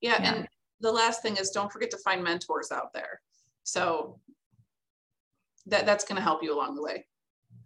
yeah, 0.00 0.22
yeah. 0.22 0.34
And 0.34 0.48
the 0.80 0.92
last 0.92 1.22
thing 1.22 1.36
is 1.36 1.50
don't 1.50 1.72
forget 1.72 1.90
to 1.90 1.98
find 1.98 2.22
mentors 2.22 2.70
out 2.70 2.92
there. 2.92 3.20
So 3.64 4.20
that 5.66 5.86
that's 5.86 6.04
going 6.04 6.16
to 6.16 6.22
help 6.22 6.42
you 6.42 6.54
along 6.54 6.76
the 6.76 6.82
way. 6.82 7.06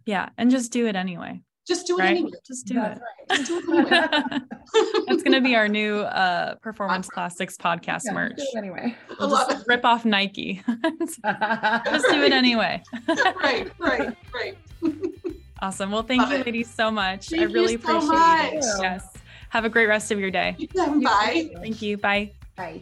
Yeah. 0.05 0.29
And 0.37 0.51
just 0.51 0.71
do 0.71 0.87
it 0.87 0.95
anyway. 0.95 1.41
Just 1.65 1.87
do 1.87 1.97
it 1.97 2.01
right? 2.01 2.11
anyway. 2.11 2.31
Just 2.45 2.65
do 2.65 2.77
it. 2.77 2.99
Right. 3.29 3.45
do 3.45 3.57
it 3.57 3.69
anyway. 3.69 3.89
That's 5.07 5.23
going 5.23 5.31
to 5.31 5.41
be 5.41 5.55
our 5.55 5.69
new 5.69 5.99
uh, 5.99 6.55
performance 6.55 7.07
plastics 7.13 7.55
podcast 7.55 8.01
yeah, 8.05 8.13
merch. 8.13 8.41
anyway. 8.57 8.93
We'll 9.17 9.29
just 9.29 9.65
rip 9.65 9.85
off 9.85 10.03
Nike. 10.03 10.61
just 10.67 11.21
do 11.21 12.21
it 12.21 12.33
anyway. 12.33 12.83
right, 13.07 13.71
right, 13.79 14.17
right. 14.33 14.57
Awesome. 15.63 15.91
Well, 15.91 16.03
thank 16.03 16.21
Love 16.23 16.31
you, 16.33 16.37
it. 16.39 16.45
ladies, 16.45 16.69
so 16.69 16.91
much. 16.91 17.29
Thank 17.29 17.43
I 17.43 17.45
really 17.45 17.75
appreciate 17.75 18.61
so 18.61 18.79
it. 18.79 18.81
Yes. 18.81 19.07
Have 19.47 19.63
a 19.63 19.69
great 19.69 19.87
rest 19.87 20.11
of 20.11 20.19
your 20.19 20.29
day. 20.29 20.57
Bye. 20.75 21.51
Thank 21.55 21.81
you. 21.81 21.95
Bye. 21.95 22.33
Bye. 22.57 22.81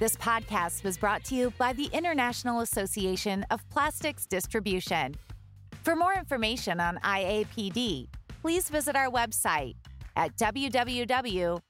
This 0.00 0.16
podcast 0.16 0.82
was 0.82 0.98
brought 0.98 1.22
to 1.26 1.36
you 1.36 1.52
by 1.58 1.74
the 1.74 1.88
International 1.92 2.58
Association 2.60 3.46
of 3.52 3.62
Plastics 3.70 4.26
Distribution. 4.26 5.14
For 5.84 5.94
more 5.94 6.12
information 6.12 6.80
on 6.80 6.98
IAPD, 7.04 8.08
please 8.42 8.68
visit 8.68 8.96
our 8.96 9.08
website 9.08 9.76
at 10.16 10.36
www.iapd.org. 10.36 11.60